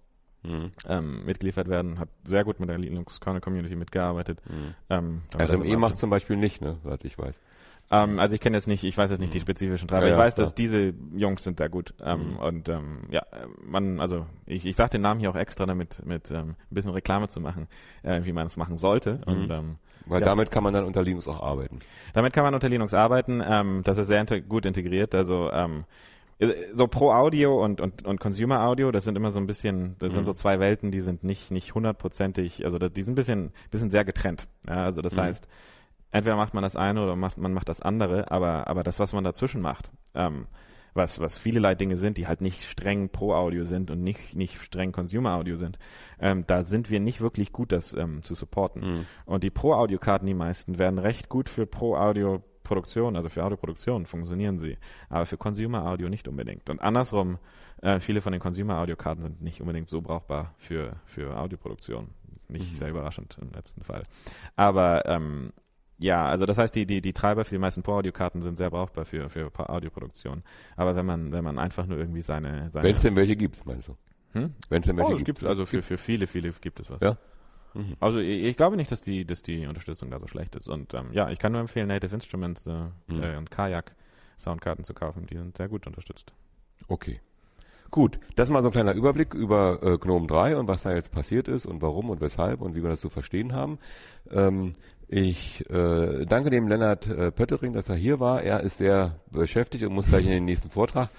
Mhm. 0.47 0.71
ähm, 0.87 1.25
mitgeliefert 1.25 1.67
werden. 1.67 1.99
Hat 1.99 2.09
sehr 2.23 2.43
gut 2.43 2.59
mit 2.59 2.69
der 2.69 2.77
Linux-Kernel-Community 2.77 3.75
mitgearbeitet. 3.75 4.39
Mhm. 4.47 4.73
Ähm, 4.89 5.21
RME 5.37 5.77
macht 5.77 5.97
zum 5.97 6.09
Beispiel 6.09 6.37
nicht, 6.37 6.61
ne, 6.61 6.77
soweit 6.83 7.03
ich 7.05 7.17
weiß. 7.17 7.39
ähm, 7.91 8.19
also 8.19 8.33
ich 8.35 8.41
kenne 8.41 8.57
jetzt 8.57 8.67
nicht, 8.67 8.83
ich 8.83 8.97
weiß 8.97 9.11
jetzt 9.11 9.19
nicht 9.19 9.33
die 9.33 9.39
spezifischen 9.39 9.87
Treiber. 9.87 10.07
Ja, 10.07 10.13
ich 10.13 10.17
weiß, 10.19 10.35
klar. 10.35 10.45
dass 10.45 10.55
diese 10.55 10.93
Jungs 11.15 11.43
sind 11.43 11.59
da 11.59 11.67
gut. 11.67 11.93
Ähm, 12.03 12.31
Mhm. 12.31 12.37
Und 12.37 12.69
ähm, 12.69 12.97
ja, 13.11 13.21
man, 13.63 13.99
also 13.99 14.25
ich, 14.45 14.65
ich 14.65 14.75
sage 14.75 14.91
den 14.91 15.01
Namen 15.01 15.19
hier 15.19 15.29
auch 15.29 15.35
extra, 15.35 15.65
damit 15.65 16.03
mit 16.05 16.31
ähm, 16.31 16.49
ein 16.49 16.55
bisschen 16.69 16.91
Reklame 16.91 17.27
zu 17.27 17.39
machen, 17.39 17.67
äh, 18.03 18.21
wie 18.23 18.33
man 18.33 18.47
es 18.47 18.57
machen 18.57 18.77
sollte. 18.77 19.21
Und 19.25 19.51
ähm, 19.51 19.75
Weil 20.07 20.19
Ja. 20.21 20.25
damit 20.25 20.51
kann 20.51 20.63
man 20.63 20.73
dann 20.73 20.85
unter 20.85 21.01
Linux 21.03 21.27
auch 21.27 21.41
arbeiten. 21.41 21.79
damit 22.13 22.33
kann 22.33 22.43
man 22.43 22.53
unter 22.53 22.69
Linux 22.69 22.93
arbeiten. 22.93 23.41
Ähm, 23.47 23.81
das 23.83 23.97
ist 23.97 24.07
sehr 24.07 24.21
inte- 24.21 24.41
gut 24.41 24.65
integriert. 24.65 25.13
Also 25.15 25.51
ähm, 25.51 25.83
äh, 25.83 25.85
so 26.73 26.87
Pro 26.87 27.11
Audio 27.13 27.63
und, 27.63 27.79
und, 27.79 28.05
und 28.05 28.19
Consumer 28.19 28.61
Audio, 28.65 28.91
das 28.91 29.05
sind 29.05 29.15
immer 29.15 29.31
so 29.31 29.39
ein 29.39 29.47
bisschen, 29.47 29.95
das 29.99 30.11
sind 30.11 30.23
Mhm. 30.23 30.25
so 30.25 30.33
zwei 30.33 30.59
Welten, 30.59 30.91
die 30.91 30.99
sind 30.99 31.23
nicht 31.23 31.49
nicht 31.51 31.73
hundertprozentig, 31.75 32.65
also 32.65 32.77
das, 32.77 32.91
die 32.91 33.03
sind 33.03 33.13
ein 33.13 33.15
bisschen, 33.15 33.51
bisschen 33.71 33.89
sehr 33.89 34.03
getrennt. 34.03 34.47
Ja, 34.67 34.83
also 34.83 35.01
das 35.01 35.15
Mhm. 35.15 35.21
heißt, 35.21 35.47
entweder 36.11 36.35
macht 36.35 36.53
man 36.53 36.63
das 36.63 36.75
eine 36.75 37.01
oder 37.03 37.15
macht, 37.15 37.37
man 37.37 37.53
macht 37.53 37.69
das 37.69 37.81
andere, 37.81 38.31
aber, 38.31 38.67
aber 38.67 38.83
das, 38.83 38.99
was 38.99 39.13
man 39.13 39.23
dazwischen 39.23 39.61
macht, 39.61 39.91
ähm, 40.13 40.47
was, 40.93 41.19
was 41.19 41.37
vielerlei 41.37 41.75
Dinge 41.75 41.97
sind, 41.97 42.17
die 42.17 42.25
halt 42.27 42.39
nicht 42.41 42.63
streng 42.63 43.09
Pro-Audio 43.09 43.65
sind 43.65 43.91
und 43.91 44.01
nicht, 44.01 44.33
nicht 44.35 44.61
streng 44.61 44.93
Consumer-Audio 44.93 45.57
sind, 45.57 45.77
ähm, 46.19 46.45
da 46.47 46.63
sind 46.63 46.89
wir 46.89 47.01
nicht 47.01 47.19
wirklich 47.21 47.51
gut, 47.51 47.71
das 47.73 47.93
ähm, 47.93 48.21
zu 48.23 48.33
supporten. 48.33 48.81
Mhm. 48.81 49.05
Und 49.25 49.43
die 49.43 49.49
Pro-Audio-Karten, 49.49 50.25
die 50.25 50.33
meisten, 50.33 50.79
werden 50.79 50.99
recht 50.99 51.27
gut 51.27 51.49
für 51.49 51.65
Pro-Audio-Produktion, 52.65 53.15
also 53.15 53.29
für 53.29 53.43
Audioproduktion 53.43 54.05
funktionieren 54.05 54.57
sie, 54.57 54.77
aber 55.09 55.25
für 55.25 55.37
Consumer-Audio 55.37 56.09
nicht 56.09 56.27
unbedingt. 56.27 56.69
Und 56.69 56.81
andersrum, 56.81 57.37
äh, 57.81 57.99
viele 57.99 58.19
von 58.21 58.31
den 58.33 58.41
Consumer-Audio-Karten 58.41 59.21
sind 59.21 59.41
nicht 59.41 59.61
unbedingt 59.61 59.87
so 59.87 60.01
brauchbar 60.01 60.53
für, 60.57 60.97
für 61.05 61.37
Audioproduktion. 61.37 62.09
Nicht 62.47 62.71
Mhm. 62.71 62.75
sehr 62.75 62.89
überraschend 62.89 63.37
im 63.41 63.51
letzten 63.51 63.83
Fall. 63.83 64.03
Aber 64.55 65.05
ähm, 65.07 65.51
ja, 65.97 66.25
also 66.25 66.45
das 66.45 66.57
heißt, 66.57 66.75
die, 66.75 66.85
die, 66.85 67.01
die 67.01 67.13
Treiber 67.13 67.45
für 67.45 67.55
die 67.55 67.59
meisten 67.59 67.81
Pro-Audio-Karten 67.81 68.41
sind 68.41 68.57
sehr 68.57 68.69
brauchbar 68.69 69.05
für, 69.05 69.29
für 69.29 69.49
Audioproduktion. 69.57 70.43
Aber 70.75 70.95
wenn 70.95 71.05
man, 71.05 71.31
wenn 71.31 71.43
man 71.43 71.57
einfach 71.57 71.85
nur 71.87 71.97
irgendwie 71.97 72.21
seine, 72.21 72.69
seine 72.69 72.83
Wenn 72.85 72.95
es 72.95 73.01
denn 73.01 73.15
welche 73.15 73.35
gibt, 73.35 73.65
meinst 73.65 73.87
du? 73.87 73.95
hm? 74.33 74.53
Wenn 74.69 74.81
es 74.81 74.87
denn 74.87 74.97
welche 74.97 75.13
Oh, 75.13 75.15
es 75.15 75.23
gibt, 75.23 75.43
also 75.43 75.65
für, 75.65 75.81
für 75.81 75.97
viele, 75.97 76.27
viele 76.27 76.51
gibt 76.51 76.79
es 76.81 76.89
was. 76.89 76.99
Ja. 77.01 77.17
Mhm. 77.75 77.95
Also 77.99 78.19
ich, 78.19 78.55
glaube 78.57 78.77
nicht, 78.77 78.91
dass 78.91 79.01
die, 79.01 79.25
dass 79.25 79.41
die 79.41 79.67
Unterstützung 79.67 80.09
da 80.09 80.19
so 80.19 80.27
schlecht 80.27 80.55
ist. 80.55 80.69
Und 80.69 80.93
ähm, 80.93 81.09
ja, 81.11 81.29
ich 81.29 81.39
kann 81.39 81.51
nur 81.51 81.61
empfehlen, 81.61 81.87
Native 81.87 82.15
Instruments 82.15 82.65
äh, 82.65 82.85
Mhm. 83.07 83.23
äh, 83.23 83.37
und 83.37 83.51
Kajak 83.51 83.95
Soundkarten 84.37 84.83
zu 84.83 84.93
kaufen. 84.93 85.27
Die 85.27 85.37
sind 85.37 85.55
sehr 85.57 85.69
gut 85.69 85.87
unterstützt. 85.87 86.33
Okay. 86.87 87.19
Gut, 87.91 88.19
das 88.35 88.49
mal 88.49 88.61
so 88.61 88.69
ein 88.69 88.73
kleiner 88.73 88.93
Überblick 88.93 89.33
über 89.33 89.81
äh, 89.81 89.97
GNOME 89.97 90.27
3 90.27 90.57
und 90.57 90.67
was 90.67 90.83
da 90.83 90.93
jetzt 90.93 91.11
passiert 91.13 91.47
ist 91.47 91.65
und 91.65 91.81
warum 91.81 92.09
und 92.09 92.19
weshalb 92.19 92.61
und 92.61 92.75
wie 92.75 92.83
wir 92.83 92.89
das 92.89 92.99
zu 92.99 93.09
verstehen 93.09 93.53
haben. 93.53 93.77
Ähm, 94.31 94.73
ich 95.07 95.69
äh, 95.69 96.25
danke 96.25 96.49
dem 96.49 96.67
Lennart 96.67 97.07
äh, 97.07 97.31
Pöttering, 97.31 97.73
dass 97.73 97.89
er 97.89 97.95
hier 97.95 98.19
war. 98.19 98.41
Er 98.43 98.61
ist 98.61 98.77
sehr 98.79 99.15
beschäftigt 99.31 99.83
und 99.83 99.93
muss 99.93 100.07
gleich 100.07 100.25
in 100.25 100.31
den 100.31 100.45
nächsten 100.45 100.69
Vortrag 100.69 101.09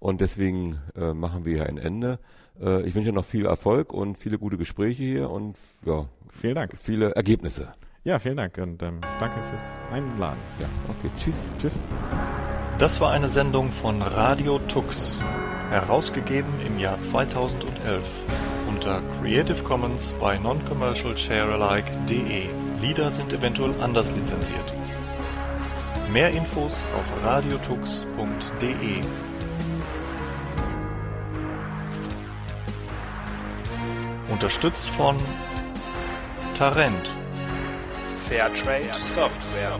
und 0.00 0.20
deswegen 0.20 0.78
äh, 0.96 1.12
machen 1.12 1.44
wir 1.44 1.54
hier 1.54 1.66
ein 1.66 1.78
Ende. 1.78 2.18
Äh, 2.60 2.82
ich 2.82 2.94
wünsche 2.94 3.12
noch 3.12 3.24
viel 3.24 3.46
Erfolg 3.46 3.92
und 3.92 4.18
viele 4.18 4.38
gute 4.38 4.56
Gespräche 4.56 5.02
hier 5.02 5.30
und 5.30 5.56
ja, 5.84 6.06
Vielen 6.30 6.54
Dank. 6.54 6.74
viele 6.76 7.12
Ergebnisse. 7.14 7.72
Ja, 8.04 8.18
vielen 8.18 8.36
Dank 8.36 8.56
und 8.58 8.82
ähm, 8.82 9.00
danke 9.18 9.36
fürs 9.50 9.92
Einladen. 9.92 10.38
Ja, 10.60 10.66
okay, 10.88 11.10
tschüss. 11.18 11.48
Tschüss. 11.58 11.78
Das 12.78 13.00
war 13.00 13.10
eine 13.12 13.28
Sendung 13.28 13.72
von 13.72 14.02
Radio 14.02 14.58
Tux, 14.68 15.20
herausgegeben 15.70 16.50
im 16.66 16.78
Jahr 16.78 17.00
2011 17.00 18.08
unter 18.68 19.00
Creative 19.18 19.62
Commons 19.62 20.12
bei 20.20 20.36
Non-Commercial 20.38 21.16
Sharealike.de. 21.16 22.65
Lieder 22.80 23.10
sind 23.10 23.32
eventuell 23.32 23.74
anders 23.80 24.10
lizenziert. 24.12 24.72
Mehr 26.12 26.30
Infos 26.30 26.86
auf 26.96 27.24
radiotux.de. 27.24 29.00
Unterstützt 34.28 34.88
von 34.90 35.16
Tarent. 36.56 37.10
Fairtrade 38.28 38.92
Software. 38.92 39.78